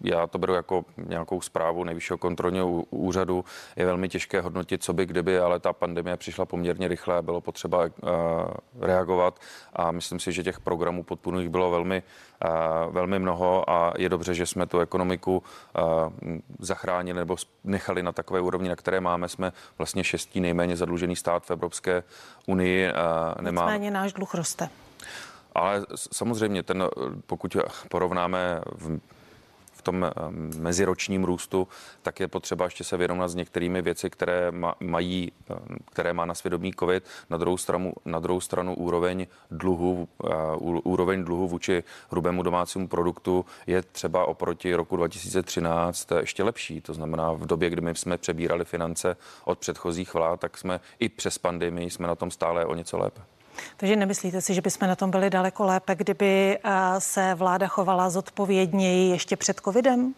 já 0.04 0.28
to 0.28 0.38
beru 0.38 0.54
jako 0.54 0.86
nějakou 0.98 1.42
zprávu 1.42 1.84
nejvyššího 1.84 2.18
kontrolního 2.18 2.70
úřadu. 2.90 3.46
Je 3.76 3.86
velmi 3.86 4.10
těžké 4.10 4.42
hodnotit, 4.42 4.84
co 4.84 4.94
by 4.94 5.06
kdyby, 5.06 5.40
ale 5.40 5.60
ta 5.60 5.74
pandemie 5.74 6.18
přišla 6.18 6.46
poměrně 6.46 6.88
rychle 6.88 7.18
a 7.18 7.22
bylo 7.22 7.42
potřeba 7.42 7.80
uh, 7.80 7.90
reagovat 8.80 9.40
a 9.74 9.92
myslím 9.92 10.20
si, 10.20 10.32
že 10.32 10.44
těch 10.44 10.60
programů 10.60 11.04
podpůrných 11.04 11.50
bylo 11.50 11.72
velmi, 11.72 12.04
uh, 12.46 12.94
velmi 12.94 13.20
mnoho 13.20 13.70
a 13.70 13.94
je 13.98 14.10
dobře, 14.10 14.34
že 14.34 14.46
jsme 14.46 14.66
tu 14.66 14.80
ekonomiku 14.80 15.38
uh, 15.38 16.34
zachránili 16.60 17.20
nebo 17.20 17.36
nechali 17.64 18.04
na 18.04 18.12
takové 18.12 18.42
úrovni, 18.42 18.70
na 18.70 18.76
které 18.76 19.02
máme. 19.02 19.30
Jsme 19.30 19.54
vlastně 19.78 20.04
šestý 20.04 20.40
nejméně 20.40 20.76
zadlužený 20.76 21.16
stát 21.16 21.46
v 21.46 21.52
Evropské 21.52 22.04
unii. 22.48 22.92
Uh, 22.92 23.42
nemá... 23.42 23.62
Nicméně 23.62 23.92
náš 23.92 24.14
dluh 24.14 24.36
roste. 24.36 24.70
Ale 25.56 25.86
samozřejmě, 26.12 26.64
ten, 26.64 26.84
pokud 27.26 27.58
porovnáme 27.90 28.62
v 28.76 29.00
v 29.80 29.82
tom 29.82 30.04
eh, 30.04 30.12
meziročním 30.60 31.24
růstu, 31.24 31.68
tak 32.02 32.20
je 32.20 32.28
potřeba 32.28 32.66
ještě 32.66 32.84
se 32.84 32.98
vyrovnat 32.98 33.28
s 33.28 33.36
některými 33.36 33.82
věci, 33.82 34.10
které 34.10 34.52
mají, 34.80 35.32
eh, 35.50 35.56
které 35.92 36.14
má 36.14 36.26
na 36.26 36.36
svědomí 36.36 36.74
COVID. 36.80 37.04
Na 37.30 37.38
druhou 37.38 37.58
stranu, 37.58 37.94
na 38.06 38.20
druhou 38.20 38.42
stranu 38.42 38.76
úroveň 38.76 39.28
dluhu, 39.52 40.08
eh, 40.24 40.30
úroveň 40.84 41.24
dluhu 41.24 41.48
vůči 41.48 41.84
hrubému 42.12 42.44
domácímu 42.44 42.88
produktu 42.88 43.46
je 43.68 43.82
třeba 43.82 44.26
oproti 44.26 44.76
roku 44.76 44.98
2013 44.98 46.12
ještě 46.20 46.44
lepší. 46.44 46.82
To 46.82 46.94
znamená, 46.94 47.32
v 47.32 47.46
době, 47.46 47.70
kdy 47.70 47.82
my 47.82 47.96
jsme 47.96 48.18
přebírali 48.18 48.66
finance 48.66 49.18
od 49.46 49.60
předchozích 49.60 50.14
vlád, 50.14 50.40
tak 50.40 50.58
jsme 50.58 50.80
i 51.00 51.10
přes 51.10 51.38
pandemii 51.38 51.90
jsme 51.90 52.08
na 52.08 52.16
tom 52.16 52.32
stále 52.32 52.66
o 52.66 52.76
něco 52.76 52.98
lépe. 52.98 53.22
Takže 53.78 53.96
nemyslíte 53.96 54.42
si, 54.42 54.54
že 54.54 54.62
bychom 54.62 54.88
na 54.88 54.96
tom 54.96 55.12
byli 55.12 55.30
daleko 55.30 55.66
lépe, 55.66 55.96
kdyby 55.96 56.58
eh, 56.64 56.72
se 57.00 57.36
vláda 57.36 57.68
chovala 57.68 58.10
zodpovědněji 58.10 59.12
ještě 59.12 59.36
před 59.36 59.60
covidem? 59.60 60.14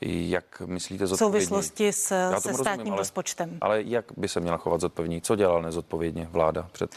Jak 0.00 0.62
myslíte 0.66 1.06
zodpovědně? 1.06 1.46
V 1.46 1.48
souvislosti 1.48 1.92
s, 1.92 2.06
se 2.06 2.30
rozumím, 2.30 2.58
státním 2.58 2.92
ale, 2.92 3.00
rozpočtem. 3.00 3.58
Ale 3.60 3.82
jak 3.82 4.04
by 4.16 4.28
se 4.28 4.40
měla 4.40 4.56
chovat 4.56 4.80
zodpovědně? 4.80 5.20
Co 5.20 5.36
dělala 5.36 5.60
nezodpovědně 5.60 6.28
vláda 6.30 6.68
před 6.72 6.90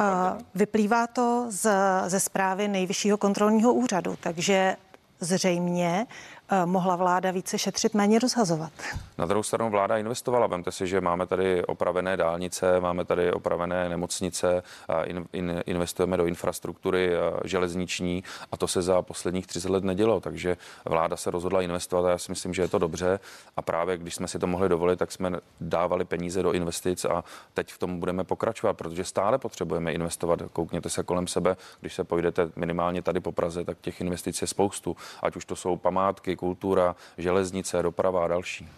Uh, 0.00 0.40
vyplývá 0.54 1.06
to 1.06 1.46
z, 1.48 1.70
ze 2.06 2.20
zprávy 2.20 2.68
Nejvyššího 2.68 3.18
kontrolního 3.18 3.74
úřadu, 3.74 4.16
takže 4.20 4.76
zřejmě 5.20 6.06
Eh, 6.08 6.39
mohla 6.64 6.96
vláda 6.96 7.30
více 7.30 7.58
šetřit, 7.58 7.94
méně 7.94 8.18
rozhazovat. 8.18 8.72
Na 9.18 9.26
druhou 9.26 9.42
stranu 9.42 9.70
vláda 9.70 9.98
investovala. 9.98 10.46
Vemte 10.46 10.72
si, 10.72 10.86
že 10.86 11.00
máme 11.00 11.26
tady 11.26 11.64
opravené 11.64 12.16
dálnice, 12.16 12.80
máme 12.80 13.04
tady 13.04 13.32
opravené 13.32 13.88
nemocnice, 13.88 14.62
in, 15.04 15.24
in, 15.32 15.62
investujeme 15.66 16.16
do 16.16 16.26
infrastruktury 16.26 17.10
eh, 17.14 17.18
železniční 17.44 18.24
a 18.52 18.56
to 18.56 18.68
se 18.68 18.82
za 18.82 19.02
posledních 19.02 19.46
30 19.46 19.70
let 19.70 19.84
nedělo, 19.84 20.20
takže 20.20 20.56
vláda 20.84 21.16
se 21.16 21.30
rozhodla 21.30 21.62
investovat 21.62 22.08
a 22.08 22.10
já 22.10 22.18
si 22.18 22.32
myslím, 22.32 22.54
že 22.54 22.62
je 22.62 22.68
to 22.68 22.78
dobře 22.78 23.20
a 23.56 23.62
právě 23.62 23.98
když 23.98 24.14
jsme 24.14 24.28
si 24.28 24.38
to 24.38 24.46
mohli 24.46 24.68
dovolit, 24.68 24.98
tak 24.98 25.12
jsme 25.12 25.32
dávali 25.60 26.04
peníze 26.04 26.42
do 26.42 26.52
investic 26.52 27.04
a 27.04 27.24
teď 27.54 27.72
v 27.72 27.78
tom 27.78 28.00
budeme 28.00 28.24
pokračovat, 28.24 28.76
protože 28.76 29.04
stále 29.04 29.38
potřebujeme 29.38 29.92
investovat. 29.92 30.42
Koukněte 30.52 30.90
se 30.90 31.02
kolem 31.02 31.26
sebe, 31.26 31.56
když 31.80 31.94
se 31.94 32.04
pojdete 32.04 32.50
minimálně 32.56 33.02
tady 33.02 33.20
po 33.20 33.32
Praze, 33.32 33.64
tak 33.64 33.78
těch 33.80 34.00
investic 34.00 34.40
je 34.40 34.46
spoustu, 34.46 34.96
ať 35.22 35.36
už 35.36 35.44
to 35.44 35.56
jsou 35.56 35.76
památky, 35.76 36.36
kultura, 36.40 36.96
železnice, 37.18 37.82
doprava 37.82 38.24
a 38.24 38.28
další. 38.28 38.68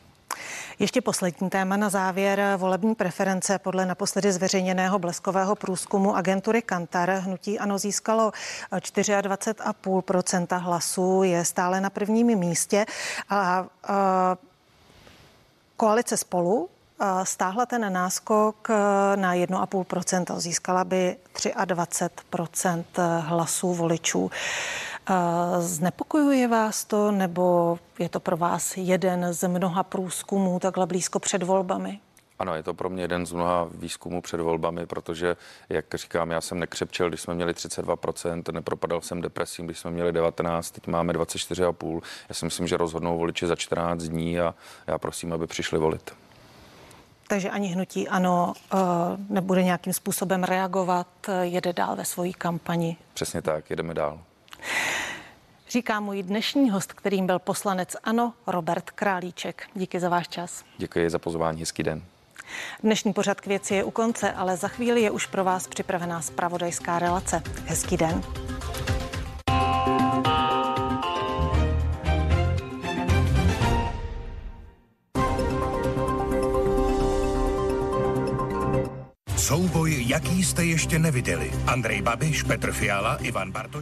Ještě 0.78 1.00
poslední 1.00 1.50
téma 1.50 1.76
na 1.76 1.88
závěr. 1.88 2.42
Volební 2.56 2.94
preference 2.94 3.58
podle 3.58 3.86
naposledy 3.86 4.32
zveřejněného 4.32 4.98
bleskového 4.98 5.56
průzkumu 5.56 6.16
agentury 6.16 6.62
Kantar 6.62 7.10
hnutí 7.10 7.58
ano 7.58 7.78
získalo 7.78 8.32
24,5% 8.72 10.58
hlasů, 10.58 11.22
je 11.22 11.44
stále 11.44 11.80
na 11.80 11.90
prvním 11.90 12.26
místě 12.38 12.86
a, 13.30 13.36
a 13.38 13.66
koalice 15.76 16.16
spolu 16.16 16.68
stáhla 17.22 17.66
ten 17.66 17.92
náskok 17.92 18.68
na 19.14 19.34
1,5% 19.34 20.38
získala 20.38 20.84
by 20.84 21.16
23% 21.34 22.84
hlasů 23.20 23.74
voličů. 23.74 24.30
Znepokojuje 25.58 26.48
vás 26.48 26.84
to, 26.84 27.10
nebo 27.10 27.78
je 27.98 28.08
to 28.08 28.20
pro 28.20 28.36
vás 28.36 28.76
jeden 28.76 29.32
z 29.32 29.48
mnoha 29.48 29.82
průzkumů 29.82 30.58
takhle 30.58 30.86
blízko 30.86 31.18
před 31.18 31.42
volbami? 31.42 32.00
Ano, 32.38 32.54
je 32.54 32.62
to 32.62 32.74
pro 32.74 32.90
mě 32.90 33.02
jeden 33.02 33.26
z 33.26 33.32
mnoha 33.32 33.68
výzkumů 33.74 34.22
před 34.22 34.40
volbami, 34.40 34.86
protože, 34.86 35.36
jak 35.68 35.84
říkám, 35.94 36.30
já 36.30 36.40
jsem 36.40 36.58
nekřepčel, 36.58 37.08
když 37.08 37.20
jsme 37.20 37.34
měli 37.34 37.52
32%, 37.52 38.52
nepropadal 38.52 39.00
jsem 39.00 39.20
depresím, 39.20 39.66
když 39.66 39.78
jsme 39.78 39.90
měli 39.90 40.12
19, 40.12 40.70
teď 40.70 40.86
máme 40.86 41.12
24,5. 41.12 42.00
Já 42.28 42.34
si 42.34 42.44
myslím, 42.44 42.66
že 42.66 42.76
rozhodnou 42.76 43.18
voliči 43.18 43.46
za 43.46 43.56
14 43.56 44.02
dní 44.02 44.40
a 44.40 44.54
já 44.86 44.98
prosím, 44.98 45.32
aby 45.32 45.46
přišli 45.46 45.78
volit. 45.78 46.14
Takže 47.28 47.50
ani 47.50 47.68
hnutí 47.68 48.08
ano 48.08 48.52
eh, 48.74 48.76
nebude 49.28 49.62
nějakým 49.62 49.92
způsobem 49.92 50.44
reagovat, 50.44 51.06
jede 51.42 51.72
dál 51.72 51.96
ve 51.96 52.04
svojí 52.04 52.32
kampani. 52.32 52.96
Přesně 53.14 53.42
tak, 53.42 53.70
jedeme 53.70 53.94
dál. 53.94 54.20
Říká 55.70 56.00
můj 56.00 56.22
dnešní 56.22 56.70
host, 56.70 56.92
kterým 56.92 57.26
byl 57.26 57.38
poslanec 57.38 57.96
ANO 58.04 58.32
Robert 58.46 58.90
Králíček. 58.90 59.66
Díky 59.74 60.00
za 60.00 60.08
váš 60.08 60.28
čas. 60.28 60.64
Děkuji 60.78 61.10
za 61.10 61.18
pozvání, 61.18 61.60
hezký 61.60 61.82
den. 61.82 62.02
Dnešní 62.82 63.12
pořad 63.12 63.40
k 63.40 63.46
věci 63.46 63.74
je 63.74 63.84
u 63.84 63.90
konce, 63.90 64.32
ale 64.32 64.56
za 64.56 64.68
chvíli 64.68 65.00
je 65.00 65.10
už 65.10 65.26
pro 65.26 65.44
vás 65.44 65.68
připravená 65.68 66.22
spravodajská 66.22 66.98
relace. 66.98 67.42
Hezký 67.66 67.96
den. 67.96 68.22
Souboj, 79.36 80.04
jaký 80.06 80.44
jste 80.44 80.64
ještě 80.64 80.98
neviděli. 80.98 81.52
Andrej 81.66 82.02
Babiš, 82.02 82.42
Petr 82.42 82.72
Fiala, 82.72 83.16
Ivan 83.16 83.52
Bartoš. 83.52 83.80